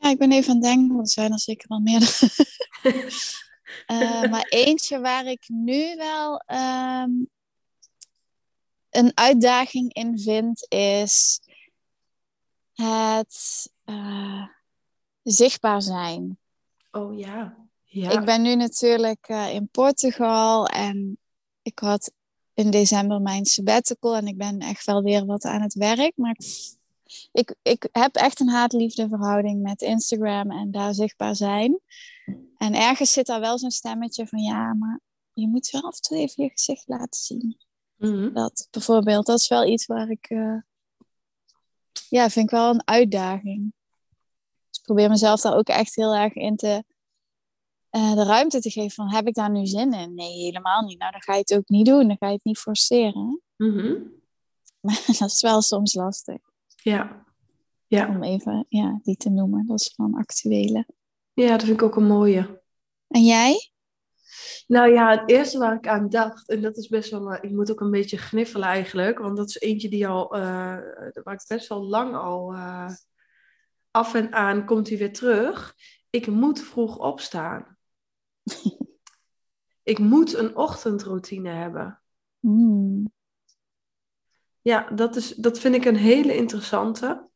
Ja, 0.00 0.10
ik 0.10 0.18
ben 0.18 0.32
even 0.32 0.50
aan 0.50 0.56
het 0.56 0.64
denken, 0.64 0.94
want 0.94 1.06
er 1.06 1.12
zijn 1.12 1.32
er 1.32 1.40
zeker 1.40 1.68
wel 1.68 1.80
meer. 1.80 2.00
Uh, 3.86 4.30
maar 4.30 4.46
eentje 4.64 5.00
waar 5.00 5.26
ik 5.26 5.44
nu 5.46 5.96
wel 5.96 6.42
um, 6.46 7.28
een 8.90 9.12
uitdaging 9.14 9.92
in 9.92 10.18
vind, 10.18 10.66
is 10.68 11.40
het 12.72 13.70
uh, 13.84 14.46
zichtbaar 15.22 15.82
zijn. 15.82 16.38
Oh 16.90 17.18
ja, 17.18 17.56
Ja. 17.84 18.10
Ik 18.10 18.24
ben 18.24 18.42
nu 18.42 18.54
natuurlijk 18.54 19.28
eh, 19.28 19.54
in 19.54 19.68
Portugal 19.68 20.66
en 20.66 21.18
ik 21.62 21.78
had 21.78 22.12
in 22.54 22.70
december 22.70 23.20
mijn 23.20 23.44
sabbatical 23.44 24.16
en 24.16 24.26
ik 24.26 24.36
ben 24.36 24.58
echt 24.58 24.84
wel 24.84 25.02
weer 25.02 25.26
wat 25.26 25.44
aan 25.44 25.62
het 25.62 25.74
werk. 25.74 26.12
Maar 26.16 26.36
ik, 27.32 27.54
ik 27.62 27.88
heb 27.92 28.14
echt 28.14 28.40
een 28.40 28.48
haat-liefde 28.48 29.08
verhouding 29.08 29.62
met 29.62 29.82
Instagram 29.82 30.50
en 30.50 30.70
daar 30.70 30.94
zichtbaar 30.94 31.36
zijn. 31.36 31.80
En 32.56 32.74
ergens 32.74 33.12
zit 33.12 33.26
daar 33.26 33.40
wel 33.40 33.58
zo'n 33.58 33.70
stemmetje 33.70 34.26
van 34.26 34.38
ja, 34.38 34.74
maar 34.74 35.00
je 35.32 35.48
moet 35.48 35.70
wel 35.70 35.82
af 35.82 35.94
en 35.94 36.02
toe 36.02 36.16
even 36.16 36.44
je 36.44 36.50
gezicht 36.50 36.88
laten 36.88 37.20
zien. 37.20 37.58
Mhm. 37.96 38.32
Dat 38.32 38.68
bijvoorbeeld, 38.70 39.26
dat 39.26 39.38
is 39.38 39.48
wel 39.48 39.66
iets 39.66 39.86
waar 39.86 40.10
ik, 40.10 40.26
eh, 40.28 40.56
ja, 42.08 42.30
vind 42.30 42.44
ik 42.44 42.50
wel 42.50 42.70
een 42.70 42.86
uitdaging. 42.86 43.72
Dus 44.68 44.78
ik 44.78 44.82
probeer 44.82 45.08
mezelf 45.08 45.40
daar 45.40 45.56
ook 45.56 45.68
echt 45.68 45.96
heel 45.96 46.14
erg 46.14 46.34
in 46.34 46.56
te, 46.56 46.84
eh, 47.90 48.14
de 48.14 48.24
ruimte 48.24 48.60
te 48.60 48.70
geven 48.70 48.90
van, 48.90 49.10
heb 49.14 49.26
ik 49.26 49.34
daar 49.34 49.50
nu 49.50 49.66
zin 49.66 49.92
in? 49.92 50.14
Nee, 50.14 50.32
helemaal 50.32 50.82
niet. 50.82 50.98
Nou, 50.98 51.12
dan 51.12 51.22
ga 51.22 51.32
je 51.32 51.38
het 51.38 51.54
ook 51.54 51.68
niet 51.68 51.86
doen, 51.86 52.08
dan 52.08 52.16
ga 52.16 52.26
je 52.26 52.34
het 52.34 52.44
niet 52.44 52.58
forceren. 52.58 53.42
Mhm. 53.56 53.94
Maar 54.80 55.04
dat 55.06 55.30
is 55.30 55.40
wel 55.40 55.62
soms 55.62 55.94
lastig 55.94 56.38
Ja. 56.76 57.24
Ja. 57.86 58.08
om 58.08 58.22
even 58.22 58.66
ja, 58.68 59.00
die 59.02 59.16
te 59.16 59.30
noemen. 59.30 59.66
Dat 59.66 59.80
is 59.80 59.92
van 59.96 60.14
actuele. 60.14 60.86
Ja, 61.32 61.50
dat 61.50 61.64
vind 61.64 61.80
ik 61.80 61.82
ook 61.82 61.96
een 61.96 62.06
mooie. 62.06 62.62
En 63.08 63.24
jij? 63.24 63.70
Nou 64.66 64.92
ja, 64.92 65.10
het 65.10 65.30
eerste 65.30 65.58
waar 65.58 65.76
ik 65.76 65.88
aan 65.88 66.08
dacht, 66.08 66.48
en 66.48 66.62
dat 66.62 66.76
is 66.76 66.88
best 66.88 67.10
wel, 67.10 67.32
eh, 67.32 67.50
ik 67.50 67.50
moet 67.50 67.70
ook 67.70 67.80
een 67.80 67.90
beetje 67.90 68.18
gniffelen 68.18 68.68
eigenlijk, 68.68 69.18
want 69.18 69.36
dat 69.36 69.48
is 69.48 69.60
eentje 69.60 69.88
die 69.88 70.08
al, 70.08 70.34
eh, 70.34 70.40
waar 71.22 71.34
ik 71.34 71.44
best 71.46 71.68
wel 71.68 71.82
lang 71.82 72.16
al 72.16 72.52
eh, 72.52 72.90
af 73.90 74.14
en 74.14 74.32
aan 74.32 74.66
komt 74.66 74.88
hij 74.88 74.98
weer 74.98 75.12
terug. 75.12 75.74
Ik 76.10 76.26
moet 76.26 76.60
vroeg 76.60 76.98
opstaan. 76.98 77.78
ik 79.82 79.98
moet 79.98 80.34
een 80.34 80.56
ochtendroutine 80.56 81.50
hebben. 81.50 82.02
Hmm. 82.40 83.12
Ja, 84.60 84.90
dat, 84.90 85.16
is, 85.16 85.34
dat 85.34 85.58
vind 85.58 85.74
ik 85.74 85.84
een 85.84 85.96
hele 85.96 86.36
interessante. 86.36 87.29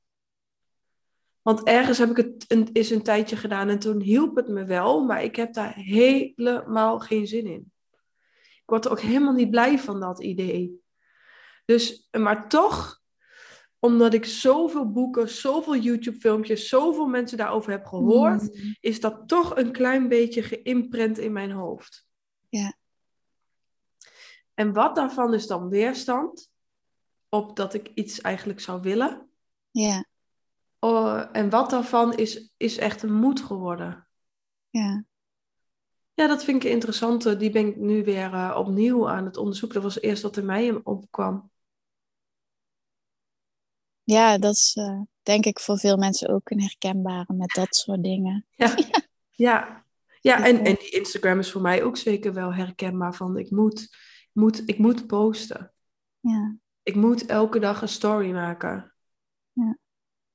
Want 1.44 1.62
ergens 1.62 1.98
heb 1.98 2.10
ik 2.10 2.16
het 2.16 2.44
een, 2.48 2.68
is 2.72 2.90
een 2.90 3.02
tijdje 3.02 3.36
gedaan 3.36 3.68
en 3.68 3.78
toen 3.78 4.00
hielp 4.00 4.36
het 4.36 4.48
me 4.48 4.64
wel, 4.64 5.04
maar 5.04 5.22
ik 5.22 5.36
heb 5.36 5.52
daar 5.52 5.74
helemaal 5.74 6.98
geen 6.98 7.26
zin 7.26 7.46
in. 7.46 7.72
Ik 8.54 8.62
word 8.70 8.84
er 8.84 8.90
ook 8.90 9.00
helemaal 9.00 9.32
niet 9.32 9.50
blij 9.50 9.78
van 9.78 10.00
dat 10.00 10.22
idee. 10.22 10.82
Dus, 11.64 12.08
maar 12.10 12.48
toch, 12.48 13.02
omdat 13.78 14.14
ik 14.14 14.24
zoveel 14.24 14.92
boeken, 14.92 15.28
zoveel 15.28 15.76
YouTube-filmpjes, 15.76 16.68
zoveel 16.68 17.06
mensen 17.06 17.38
daarover 17.38 17.70
heb 17.70 17.84
gehoord, 17.84 18.56
Hmm. 18.56 18.76
is 18.80 19.00
dat 19.00 19.28
toch 19.28 19.56
een 19.56 19.72
klein 19.72 20.08
beetje 20.08 20.42
geïmprint 20.42 21.18
in 21.18 21.32
mijn 21.32 21.50
hoofd. 21.50 22.06
Ja. 22.48 22.74
En 24.54 24.72
wat 24.72 24.94
daarvan 24.94 25.34
is 25.34 25.46
dan 25.46 25.68
weerstand 25.68 26.50
op 27.28 27.56
dat 27.56 27.74
ik 27.74 27.90
iets 27.94 28.20
eigenlijk 28.20 28.60
zou 28.60 28.80
willen? 28.80 29.28
Ja, 29.70 30.04
Oh, 30.84 31.24
en 31.32 31.50
wat 31.50 31.70
daarvan 31.70 32.14
is, 32.14 32.52
is 32.56 32.78
echt 32.78 33.02
een 33.02 33.14
moed 33.14 33.40
geworden. 33.40 34.06
ja. 34.70 35.04
Ja, 36.14 36.26
dat 36.26 36.44
vind 36.44 36.56
ik 36.56 36.64
een 36.64 36.74
interessante. 36.74 37.36
Die 37.36 37.50
ben 37.50 37.66
ik 37.66 37.76
nu 37.76 38.04
weer 38.04 38.32
eh, 38.32 38.54
opnieuw 38.58 39.08
aan 39.08 39.24
het 39.24 39.36
onderzoeken. 39.36 39.82
Dat 39.82 39.92
was 39.92 40.02
eerst 40.02 40.22
wat 40.22 40.36
in 40.36 40.44
mij 40.44 40.80
opkwam. 40.82 41.50
ja, 44.02 44.38
dat 44.38 44.54
is 44.54 44.72
eh, 44.74 45.00
denk 45.22 45.44
ik 45.44 45.58
voor 45.60 45.78
veel 45.78 45.96
mensen 45.96 46.28
ook 46.28 46.50
een 46.50 46.60
herkenbare 46.60 47.34
met 47.34 47.50
dat 47.54 47.74
soort 47.74 48.02
dingen. 48.02 48.46
Ja, 48.56 48.74
ja. 49.30 49.84
ja 50.20 50.46
en, 50.46 50.64
en 50.64 50.74
die 50.74 50.90
Instagram 50.90 51.38
is 51.38 51.50
voor 51.50 51.60
mij 51.60 51.82
ook 51.82 51.96
zeker 51.96 52.32
wel 52.32 52.54
herkenbaar. 52.54 53.14
Van 53.14 53.38
ik 53.38 53.50
moet, 53.50 53.96
moet, 54.32 54.62
ik 54.66 54.78
moet 54.78 55.06
posten. 55.06 55.72
Ja, 56.20 56.56
Ik 56.82 56.94
moet 56.94 57.26
elke 57.26 57.58
dag 57.58 57.82
een 57.82 57.88
story 57.88 58.32
maken. 58.32 58.93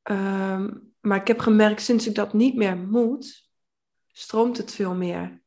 Ehm, 0.04 0.70
maar 1.00 1.18
ik 1.22 1.28
heb 1.28 1.40
gemerkt, 1.40 1.82
sinds 1.82 2.08
ik 2.08 2.16
dat 2.16 2.34
niet 2.34 2.56
meer 2.56 2.78
moet, 2.78 3.50
stroomt 4.12 4.58
het 4.58 4.72
veel 4.72 4.96
meer. 4.96 5.42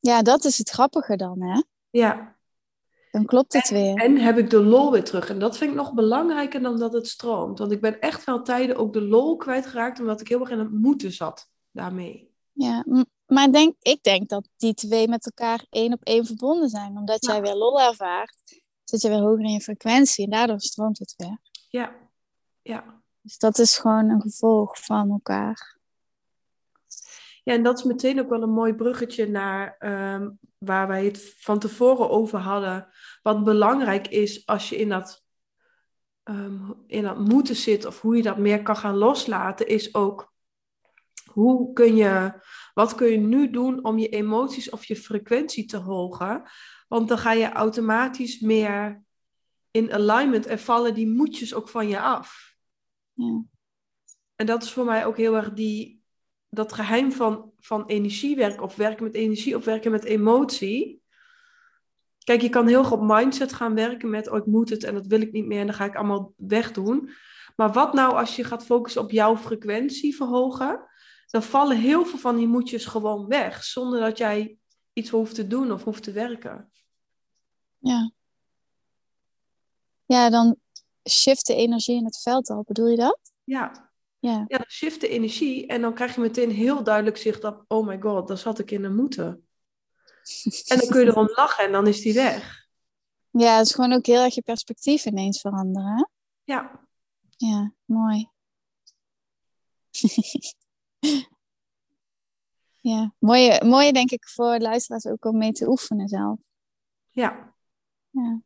ja 0.00 0.22
dat 0.22 0.44
is 0.44 0.58
het 0.58 0.70
grappige 0.70 1.16
dan, 1.16 1.42
hè? 1.42 1.62
Ja, 1.90 2.36
Dan 3.10 3.24
klopt 3.24 3.52
het 3.52 3.68
weer. 3.68 3.94
En 3.96 4.16
heb 4.16 4.38
ik 4.38 4.50
de 4.50 4.62
lol 4.62 4.90
weer 4.92 5.04
terug. 5.04 5.28
En 5.28 5.38
dat 5.38 5.56
vind 5.56 5.70
ik 5.70 5.76
nog 5.76 5.94
belangrijker 5.94 6.62
dan 6.62 6.78
dat 6.78 6.92
het 6.92 7.08
stroomt. 7.08 7.58
Want 7.58 7.72
ik 7.72 7.80
ben 7.80 8.00
echt 8.00 8.24
wel 8.24 8.42
tijden 8.42 8.76
ook 8.76 8.92
de 8.92 9.00
lol 9.00 9.36
kwijtgeraakt, 9.36 10.00
omdat 10.00 10.20
ik 10.20 10.28
heel 10.28 10.40
erg 10.40 10.50
in 10.50 10.58
het 10.58 10.70
moeten 10.72 11.12
zat 11.12 11.50
daarmee. 11.70 12.34
Ja, 12.52 12.84
maar 13.26 13.52
denk, 13.52 13.74
ik 13.80 14.02
denk 14.02 14.28
dat 14.28 14.48
die 14.56 14.74
twee 14.74 15.08
met 15.08 15.24
elkaar 15.24 15.66
één 15.70 15.92
op 15.92 16.02
één 16.02 16.26
verbonden 16.26 16.68
zijn. 16.68 16.96
Omdat 16.96 17.24
Ja. 17.26 17.32
jij 17.32 17.42
weer 17.42 17.54
lol 17.54 17.80
ervaart, 17.80 18.62
zit 18.84 19.00
je 19.02 19.08
weer 19.08 19.18
hoger 19.20 19.44
in 19.44 19.52
je 19.52 19.60
frequentie 19.60 20.24
en 20.24 20.30
daardoor 20.30 20.60
stroomt 20.60 20.98
het 20.98 21.14
weer. 21.16 21.38
Ja, 21.68 22.09
ja. 22.70 23.02
Dus 23.20 23.38
dat 23.38 23.58
is 23.58 23.78
gewoon 23.78 24.08
een 24.08 24.20
gevolg 24.20 24.84
van 24.84 25.10
elkaar. 25.10 25.78
Ja, 27.42 27.52
en 27.52 27.62
dat 27.62 27.78
is 27.78 27.84
meteen 27.84 28.20
ook 28.20 28.28
wel 28.28 28.42
een 28.42 28.50
mooi 28.50 28.74
bruggetje 28.74 29.28
naar 29.28 29.76
ehm, 29.78 30.30
waar 30.58 30.88
wij 30.88 31.04
het 31.04 31.34
van 31.38 31.58
tevoren 31.58 32.10
over 32.10 32.38
hadden. 32.38 32.88
Wat 33.22 33.44
belangrijk 33.44 34.08
is 34.08 34.46
als 34.46 34.68
je 34.68 34.76
in 34.76 34.88
dat, 34.88 35.24
ehm, 36.22 36.72
in 36.86 37.02
dat 37.02 37.18
moeten 37.18 37.56
zit 37.56 37.84
of 37.84 38.00
hoe 38.00 38.16
je 38.16 38.22
dat 38.22 38.38
meer 38.38 38.62
kan 38.62 38.76
gaan 38.76 38.96
loslaten, 38.96 39.66
is 39.66 39.94
ook 39.94 40.32
hoe 41.24 41.72
kun 41.72 41.96
je, 41.96 42.40
wat 42.74 42.94
kun 42.94 43.06
je 43.06 43.18
nu 43.18 43.50
doen 43.50 43.84
om 43.84 43.98
je 43.98 44.08
emoties 44.08 44.70
of 44.70 44.84
je 44.84 44.96
frequentie 44.96 45.64
te 45.64 45.76
hogen? 45.76 46.42
Want 46.88 47.08
dan 47.08 47.18
ga 47.18 47.32
je 47.32 47.52
automatisch 47.52 48.40
meer 48.40 49.02
in 49.70 49.92
alignment 49.92 50.46
en 50.46 50.58
vallen 50.58 50.94
die 50.94 51.08
moedjes 51.08 51.54
ook 51.54 51.68
van 51.68 51.88
je 51.88 52.00
af. 52.00 52.49
Ja. 53.20 53.42
En 54.36 54.46
dat 54.46 54.62
is 54.62 54.72
voor 54.72 54.84
mij 54.84 55.06
ook 55.06 55.16
heel 55.16 55.36
erg 55.36 55.52
die, 55.52 56.02
dat 56.48 56.72
geheim 56.72 57.12
van, 57.12 57.52
van 57.58 57.86
energiewerk 57.86 58.62
of 58.62 58.76
werken 58.76 59.04
met 59.04 59.14
energie 59.14 59.56
of 59.56 59.64
werken 59.64 59.90
met 59.90 60.04
emotie. 60.04 61.02
Kijk, 62.24 62.40
je 62.40 62.48
kan 62.48 62.66
heel 62.66 62.84
goed 62.84 62.98
op 62.98 63.06
mindset 63.06 63.52
gaan 63.52 63.74
werken 63.74 64.10
met, 64.10 64.28
oh 64.28 64.36
ik 64.36 64.46
moet 64.46 64.70
het 64.70 64.84
en 64.84 64.94
dat 64.94 65.06
wil 65.06 65.20
ik 65.20 65.32
niet 65.32 65.46
meer 65.46 65.60
en 65.60 65.66
dan 65.66 65.74
ga 65.74 65.84
ik 65.84 65.96
allemaal 65.96 66.32
wegdoen. 66.36 67.10
Maar 67.56 67.72
wat 67.72 67.92
nou 67.92 68.14
als 68.14 68.36
je 68.36 68.44
gaat 68.44 68.64
focussen 68.64 69.02
op 69.02 69.10
jouw 69.10 69.36
frequentie 69.36 70.16
verhogen? 70.16 70.88
Dan 71.26 71.42
vallen 71.42 71.76
heel 71.76 72.04
veel 72.04 72.18
van 72.18 72.36
die 72.36 72.48
moedjes 72.48 72.86
gewoon 72.86 73.26
weg, 73.26 73.64
zonder 73.64 74.00
dat 74.00 74.18
jij 74.18 74.58
iets 74.92 75.10
hoeft 75.10 75.34
te 75.34 75.46
doen 75.46 75.72
of 75.72 75.84
hoeft 75.84 76.02
te 76.02 76.12
werken. 76.12 76.70
Ja. 77.78 78.12
Ja, 80.04 80.30
dan 80.30 80.56
shift 81.10 81.46
de 81.46 81.54
energie 81.54 81.96
in 81.96 82.04
het 82.04 82.20
veld 82.22 82.48
al. 82.50 82.62
Bedoel 82.66 82.86
je 82.88 82.96
dat? 82.96 83.18
Ja, 83.44 83.88
Ja. 84.18 84.44
ja 84.48 84.56
dan 84.58 84.70
shift 84.70 85.00
de 85.00 85.08
energie 85.08 85.66
en 85.66 85.80
dan 85.80 85.94
krijg 85.94 86.14
je 86.14 86.20
meteen 86.20 86.50
heel 86.50 86.82
duidelijk 86.82 87.16
zicht 87.16 87.44
op, 87.44 87.64
oh 87.68 87.86
my 87.86 88.00
god, 88.00 88.28
daar 88.28 88.38
zat 88.38 88.58
ik 88.58 88.70
in 88.70 88.82
de 88.82 88.90
moeten. 88.90 89.46
En 90.66 90.78
dan 90.78 90.88
kun 90.88 91.00
je 91.00 91.06
erom 91.06 91.28
lachen 91.36 91.64
en 91.64 91.72
dan 91.72 91.86
is 91.86 92.00
die 92.00 92.14
weg. 92.14 92.68
Ja, 93.30 93.56
het 93.56 93.66
is 93.66 93.74
gewoon 93.74 93.92
ook 93.92 94.06
heel 94.06 94.22
erg 94.22 94.34
je 94.34 94.42
perspectief 94.42 95.04
ineens 95.04 95.40
veranderen. 95.40 95.96
Hè? 95.96 96.04
Ja, 96.44 96.86
Ja, 97.36 97.72
mooi. 97.84 98.28
ja, 102.90 103.14
mooie, 103.18 103.64
mooie 103.64 103.92
denk 103.92 104.10
ik 104.10 104.28
voor 104.28 104.58
luisteraars 104.58 105.06
ook 105.06 105.24
om 105.24 105.38
mee 105.38 105.52
te 105.52 105.68
oefenen 105.68 106.08
zelf. 106.08 106.38
ja. 107.10 107.54
Ja. 108.10 108.40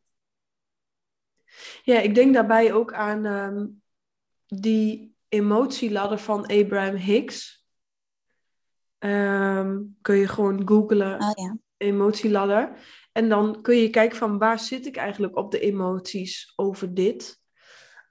Ja, 1.83 1.99
ik 1.99 2.15
denk 2.15 2.33
daarbij 2.33 2.73
ook 2.73 2.93
aan 2.93 3.25
ehm, 3.25 3.65
die 4.45 5.15
emotieladder 5.29 6.19
van 6.19 6.45
Abraham 6.45 6.95
Hicks. 6.95 7.65
Ehm, 8.97 9.81
kun 10.01 10.15
je 10.15 10.27
gewoon 10.27 10.67
googlen, 10.67 11.21
Oh 11.21 11.31
ja. 11.33 11.57
emotieladder. 11.77 12.77
En 13.11 13.29
dan 13.29 13.61
kun 13.61 13.77
je 13.77 13.89
kijken 13.89 14.17
van 14.17 14.37
waar 14.37 14.59
zit 14.59 14.85
ik 14.85 14.95
eigenlijk 14.95 15.37
op 15.37 15.51
de 15.51 15.59
emoties 15.59 16.53
over 16.55 16.93
dit. 16.93 17.43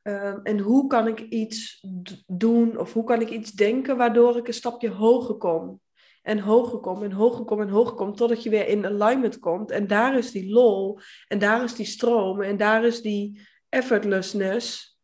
Ehm, 0.02 0.38
en 0.42 0.58
hoe 0.58 0.86
kan 0.86 1.06
ik 1.06 1.20
iets 1.20 1.86
doen 2.26 2.78
of 2.78 2.92
hoe 2.92 3.04
kan 3.04 3.20
ik 3.20 3.30
iets 3.30 3.52
denken 3.52 3.96
waardoor 3.96 4.36
ik 4.36 4.46
een 4.46 4.54
stapje 4.54 4.90
hoger 4.90 5.34
kom. 5.34 5.80
En 6.24 6.38
hoger 6.38 6.78
kom 6.78 7.02
en 7.02 7.12
hoger 7.12 7.44
kom 7.44 7.60
en 7.60 7.68
hoger 7.68 7.94
kom 7.94 8.16
totdat 8.16 8.42
je 8.42 8.50
weer 8.50 8.68
in 8.68 8.86
alignment 8.86 9.38
komt. 9.38 9.70
En 9.70 9.86
daar 9.86 10.18
is 10.18 10.30
die 10.30 10.52
lol 10.52 10.98
en 11.28 11.38
daar 11.38 11.64
is 11.64 11.74
die 11.74 11.86
stroom 11.86 12.42
en 12.42 12.56
daar 12.56 12.84
is 12.84 13.02
die 13.02 13.40
effortlessness 13.68 14.98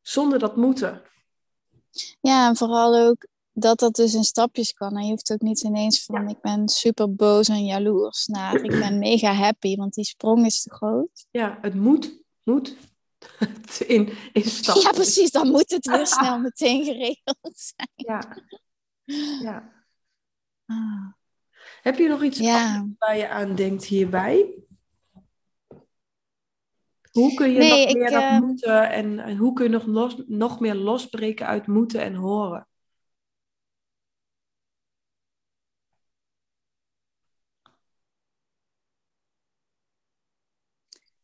zonder 0.00 0.38
dat 0.38 0.56
moeten. 0.56 1.02
ja, 2.20 2.48
en 2.48 2.56
vooral 2.56 2.96
ook 2.96 3.26
dat 3.52 3.78
dat 3.78 3.94
dus 3.94 4.14
in 4.14 4.24
stapjes 4.24 4.72
kan. 4.72 4.96
En 4.96 5.04
je 5.04 5.10
hoeft 5.10 5.32
ook 5.32 5.40
niet 5.40 5.62
ineens 5.62 6.04
van 6.04 6.28
ik 6.28 6.40
ben 6.40 6.68
super 6.68 7.14
boos 7.14 7.48
en 7.48 7.64
jaloers 7.64 8.26
naar 8.26 8.54
ik 8.54 8.70
ben 8.70 8.98
mega 9.08 9.32
happy, 9.32 9.76
want 9.76 9.94
die 9.94 10.04
sprong 10.04 10.46
is 10.46 10.62
te 10.62 10.74
groot. 10.74 11.26
Ja, 11.30 11.58
het 11.60 11.74
moet, 11.74 12.22
moet 12.42 12.76
in, 13.86 14.12
in 14.32 14.44
stappen. 14.44 14.82
Ja, 14.82 14.90
precies, 14.90 15.30
dan 15.30 15.50
moet 15.50 15.70
het 15.70 15.86
weer 15.86 16.06
snel 16.16 16.38
meteen 16.38 16.84
geregeld 16.84 17.72
zijn. 17.74 17.90
Ja. 17.94 18.42
ja. 19.42 19.75
Ah. 20.66 21.12
Heb 21.82 21.98
je 21.98 22.08
nog 22.08 22.22
iets 22.22 22.38
Ja. 22.38 22.88
waar 22.98 23.16
je 23.16 23.28
aan 23.28 23.54
denkt 23.54 23.84
hierbij? 23.84 24.54
Hoe 27.10 27.34
kun 27.34 27.52
je 27.52 27.58
Nee, 27.58 27.70
nog 27.70 27.88
ik, 27.88 27.96
meer 27.96 28.10
dat 28.10 28.22
ehm, 28.22 28.44
moeten 28.44 28.90
en, 28.90 29.18
en 29.18 29.36
hoe 29.36 29.52
kun 29.52 29.64
je 29.64 29.70
nog, 29.70 29.86
los, 29.86 30.22
nog 30.26 30.60
meer 30.60 30.74
losbreken 30.74 31.46
uit 31.46 31.66
moeten 31.66 32.00
en 32.00 32.14
horen? 32.14 32.68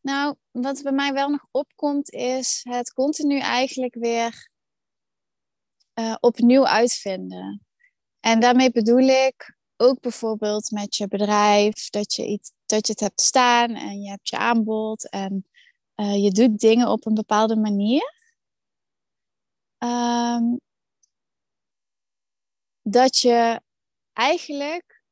Nou, 0.01 0.35
wat 0.51 0.81
bij 0.83 0.91
mij 0.91 1.13
wel 1.13 1.29
nog 1.29 1.47
opkomt, 1.51 2.11
is 2.11 2.61
het 2.69 2.93
continu 2.93 3.39
eigenlijk 3.39 3.93
weer 3.93 4.49
eh, 5.93 6.15
opnieuw 6.19 6.67
uitvinden. 6.67 7.65
En 8.23 8.39
daarmee 8.39 8.71
bedoel 8.71 9.07
ik 9.07 9.55
ook 9.77 9.99
bijvoorbeeld 9.99 10.71
met 10.71 10.95
je 10.95 11.07
bedrijf, 11.07 11.89
dat 11.89 12.13
je, 12.13 12.25
iets, 12.25 12.51
dat 12.65 12.87
je 12.87 12.91
het 12.91 13.01
hebt 13.01 13.21
staan 13.21 13.69
en 13.75 14.01
je 14.01 14.09
hebt 14.09 14.29
je 14.29 14.37
aanbod 14.37 15.09
en 15.09 15.47
eh, 15.95 16.23
je 16.23 16.31
doet 16.31 16.59
dingen 16.59 16.87
op 16.87 17.05
een 17.05 17.13
bepaalde 17.13 17.55
manier. 17.55 18.13
Ehm, 19.77 20.43
dat 22.81 23.17
je 23.17 23.61
eigenlijk, 24.13 25.03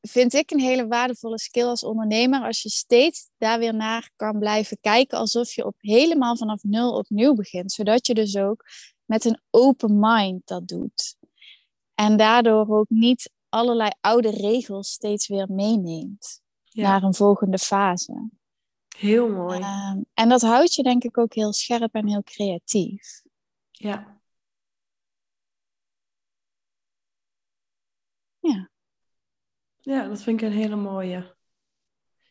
vind 0.00 0.34
ik 0.34 0.50
een 0.50 0.60
hele 0.60 0.86
waardevolle 0.86 1.38
skill 1.38 1.66
als 1.66 1.84
ondernemer, 1.84 2.42
als 2.42 2.62
je 2.62 2.68
steeds 2.68 3.30
daar 3.38 3.58
weer 3.58 3.74
naar 3.74 4.10
kan 4.16 4.38
blijven 4.38 4.78
kijken, 4.80 5.18
alsof 5.18 5.52
je 5.52 5.66
op 5.66 5.76
helemaal 5.78 6.36
vanaf 6.36 6.62
nul 6.62 6.92
opnieuw 6.92 7.34
begint. 7.34 7.72
Zodat 7.72 8.06
je 8.06 8.14
dus 8.14 8.36
ook 8.36 8.64
met 9.04 9.24
een 9.24 9.40
open 9.50 9.98
mind 9.98 10.46
dat 10.46 10.68
doet. 10.68 11.18
En 12.00 12.16
daardoor 12.16 12.68
ook 12.78 12.88
niet 12.88 13.30
allerlei 13.48 13.90
oude 14.00 14.30
regels 14.30 14.90
steeds 14.90 15.28
weer 15.28 15.50
meeneemt 15.50 16.42
Ja, 16.64 16.82
naar 16.82 17.02
een 17.02 17.14
volgende 17.14 17.58
fase. 17.58 18.28
heel 18.96 19.28
mooi. 19.28 19.60
Ehm, 19.60 20.00
en 20.14 20.28
dat 20.28 20.40
houdt 20.40 20.74
je 20.74 20.82
denk 20.82 21.04
ik 21.04 21.18
ook 21.18 21.34
heel 21.34 21.52
scherp 21.52 21.94
en 21.94 22.06
heel 22.08 22.22
creatief. 22.22 23.22
Ja. 23.70 24.20
Ja. 28.38 28.70
Ja, 29.78 30.08
dat 30.08 30.22
vind 30.22 30.40
ik 30.42 30.48
een 30.48 30.56
hele 30.56 30.76
mooie. 30.76 31.36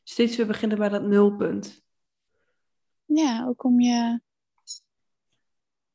Steeds 0.04 0.36
weer 0.38 0.48
beginnen 0.48 0.78
bij 0.78 0.90
dat 0.90 1.04
nulpunt. 1.04 1.84
Ja, 3.06 3.46
ook 3.48 3.64
om 3.64 3.80
je 3.80 4.22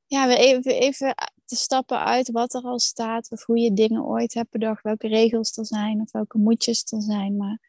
ja, 0.07 0.27
weer 0.27 0.39
even, 0.39 0.73
even 0.81 1.15
te 1.55 1.61
stappen 1.61 2.05
uit 2.05 2.31
wat 2.31 2.55
er 2.55 2.63
al 2.63 2.79
staat 2.79 3.31
of 3.31 3.45
hoe 3.45 3.59
je 3.59 3.73
dingen 3.73 4.05
ooit 4.05 4.35
hebt 4.35 4.51
bedacht, 4.51 4.83
welke 4.83 5.09
regels 5.09 5.57
er 5.57 5.67
zijn 5.67 6.01
of 6.01 6.13
welke 6.13 6.39
moetjes 6.39 6.93
er 6.93 7.03
zijn. 7.03 7.37
Maar 7.37 7.61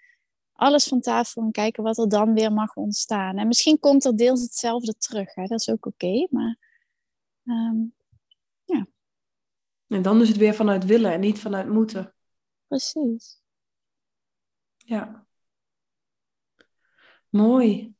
alles 0.54 0.88
van 0.88 1.02
tafel 1.02 1.42
en 1.42 1.52
kijken 1.52 1.84
wat 1.84 1.98
er 1.98 2.10
dan 2.10 2.34
weer 2.34 2.54
mag 2.54 2.76
ontstaan. 2.76 3.38
En 3.38 3.48
misschien 3.48 3.80
komt 3.80 4.06
er 4.06 4.16
deels 4.16 4.42
hetzelfde 4.42 4.94
terug, 4.98 5.36
hè? 5.36 5.46
dat 5.46 5.60
is 5.60 5.70
ook 5.70 5.86
oké. 5.86 6.28
maar 6.30 6.58
ehm, 7.46 7.84
En 9.88 10.02
dan 10.02 10.22
is 10.22 10.28
het 10.28 10.38
weer 10.38 10.54
vanuit 10.54 10.86
willen 10.86 11.12
en 11.12 11.20
niet 11.20 11.40
vanuit 11.40 11.68
moeten. 11.70 12.14
precies. 12.68 13.42
Ja. 14.78 15.26
Mooi. 17.30 17.94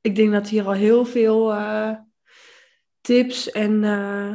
Ik 0.00 0.16
denk 0.16 0.32
dat 0.32 0.48
hier 0.48 0.66
al 0.66 0.72
heel 0.72 1.04
veel 1.04 1.52
eh, 1.52 1.98
tips 3.08 3.50
en 3.50 3.84
eh, 3.84 4.34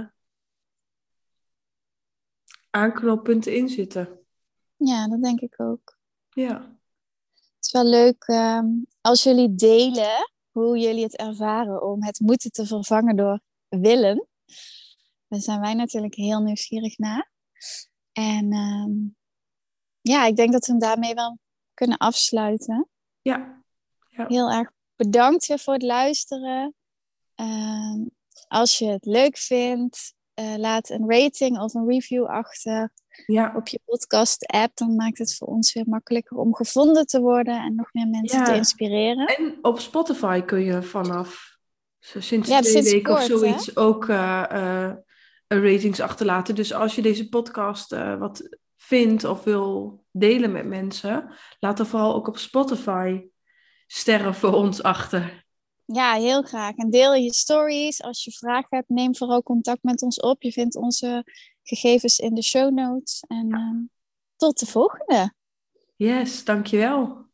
aanknoppunten 2.70 3.56
in 3.56 3.70
zitten. 3.70 4.20
Ja, 4.76 5.08
dat 5.08 5.22
denk 5.22 5.40
ik 5.40 5.60
ook. 5.60 5.98
Ja. 6.30 6.78
Het 7.34 7.66
is 7.66 7.72
wel 7.72 7.86
leuk 7.86 8.24
ehm, 8.24 8.66
als 9.02 9.24
jullie 9.24 9.56
delen 9.56 10.32
hoe 10.52 10.78
jullie 10.78 11.04
het 11.04 11.18
ervaren 11.18 11.84
om 11.84 12.04
het 12.04 12.20
moeten 12.20 12.52
te 12.52 12.66
vervangen 12.66 13.16
door 13.16 13.40
willen. 13.68 14.28
Daar 15.28 15.40
zijn 15.40 15.60
wij 15.60 15.74
natuurlijk 15.74 16.16
heel 16.16 16.42
nieuwsgierig 16.42 16.98
naar. 16.98 17.32
En 18.12 18.52
ehm, 18.52 18.92
ja, 20.02 20.26
ik 20.26 20.36
denk 20.36 20.52
dat 20.52 20.66
we 20.66 20.72
hem 20.72 20.82
daarmee 20.82 21.14
wel 21.14 21.40
kunnen 21.74 21.98
afsluiten. 21.98 22.90
Ja. 23.22 23.64
Ja. 24.10 24.28
Heel 24.28 24.52
erg 24.52 24.72
bedankt 24.96 25.46
weer 25.46 25.60
voor 25.60 25.74
het 25.74 25.84
luisteren. 25.84 26.76
Ehm, 27.36 28.02
als 28.54 28.78
je 28.78 28.86
het 28.88 29.06
leuk 29.06 29.38
vindt, 29.38 30.14
eh, 30.34 30.56
laat 30.58 30.90
een 30.90 31.10
rating 31.10 31.60
of 31.60 31.74
een 31.74 31.88
review 31.88 32.26
achter 32.26 32.92
Ja. 33.26 33.54
op 33.56 33.68
je 33.68 33.80
podcast-app. 33.86 34.78
Dan 34.78 34.96
maakt 34.96 35.18
het 35.18 35.36
voor 35.36 35.48
ons 35.48 35.74
weer 35.74 35.84
makkelijker 35.88 36.38
om 36.38 36.56
gevonden 36.56 37.06
te 37.06 37.22
worden 37.22 37.62
en 37.64 37.76
nog 37.76 37.90
meer 37.94 38.08
mensen 38.08 38.40
Ja. 38.40 38.46
te 38.46 38.56
inspireren. 38.56 39.28
En 39.28 39.58
op 39.62 39.80
Spotify 39.80 40.42
kun 40.42 40.60
je 40.60 40.82
vanaf 40.84 41.58
zo 42.00 42.20
sinds 42.20 42.50
Ja, 42.50 42.60
twee 42.60 42.72
sinds 42.72 42.92
weken 42.92 43.14
of 43.14 43.20
hè? 43.20 43.26
zoiets 43.26 43.76
ook 43.76 44.08
een 44.08 45.04
ratings 45.48 46.00
achterlaten. 46.00 46.56
Dus 46.56 46.74
als 46.74 46.96
je 46.96 47.02
deze 47.02 47.30
podcast 47.30 47.96
wat 48.20 48.58
vindt 48.78 49.24
of 49.24 49.44
wil 49.44 50.04
delen 50.12 50.52
met 50.52 50.66
mensen, 50.66 51.34
laat 51.60 51.80
er 51.80 51.86
vooral 51.86 52.16
ook 52.16 52.28
op 52.28 52.38
Spotify 52.38 53.22
sterren 53.88 54.36
voor 54.36 54.54
ons 54.54 54.84
achter. 54.84 55.43
Ja, 55.86 56.14
heel 56.14 56.42
graag. 56.42 56.76
En 56.76 56.90
deel 56.90 57.14
je 57.14 57.34
stories. 57.34 58.02
Als 58.02 58.24
je 58.24 58.32
vragen 58.32 58.78
hebt, 58.78 58.90
neem 58.90 59.16
vooral 59.16 59.44
contact 59.44 59.84
met 59.84 60.02
ons 60.02 60.20
op. 60.20 60.42
Je 60.44 60.52
vindt 60.52 60.76
onze 60.76 61.26
gegevens 61.64 62.20
in 62.20 62.34
de 62.34 62.44
show 62.44 62.74
notes. 62.74 63.24
En 63.28 63.52
ehm, 63.52 63.82
tot 64.36 64.60
de 64.60 64.66
volgende. 64.66 65.34
Yes, 65.96 66.44
dankjewel. 66.44 67.26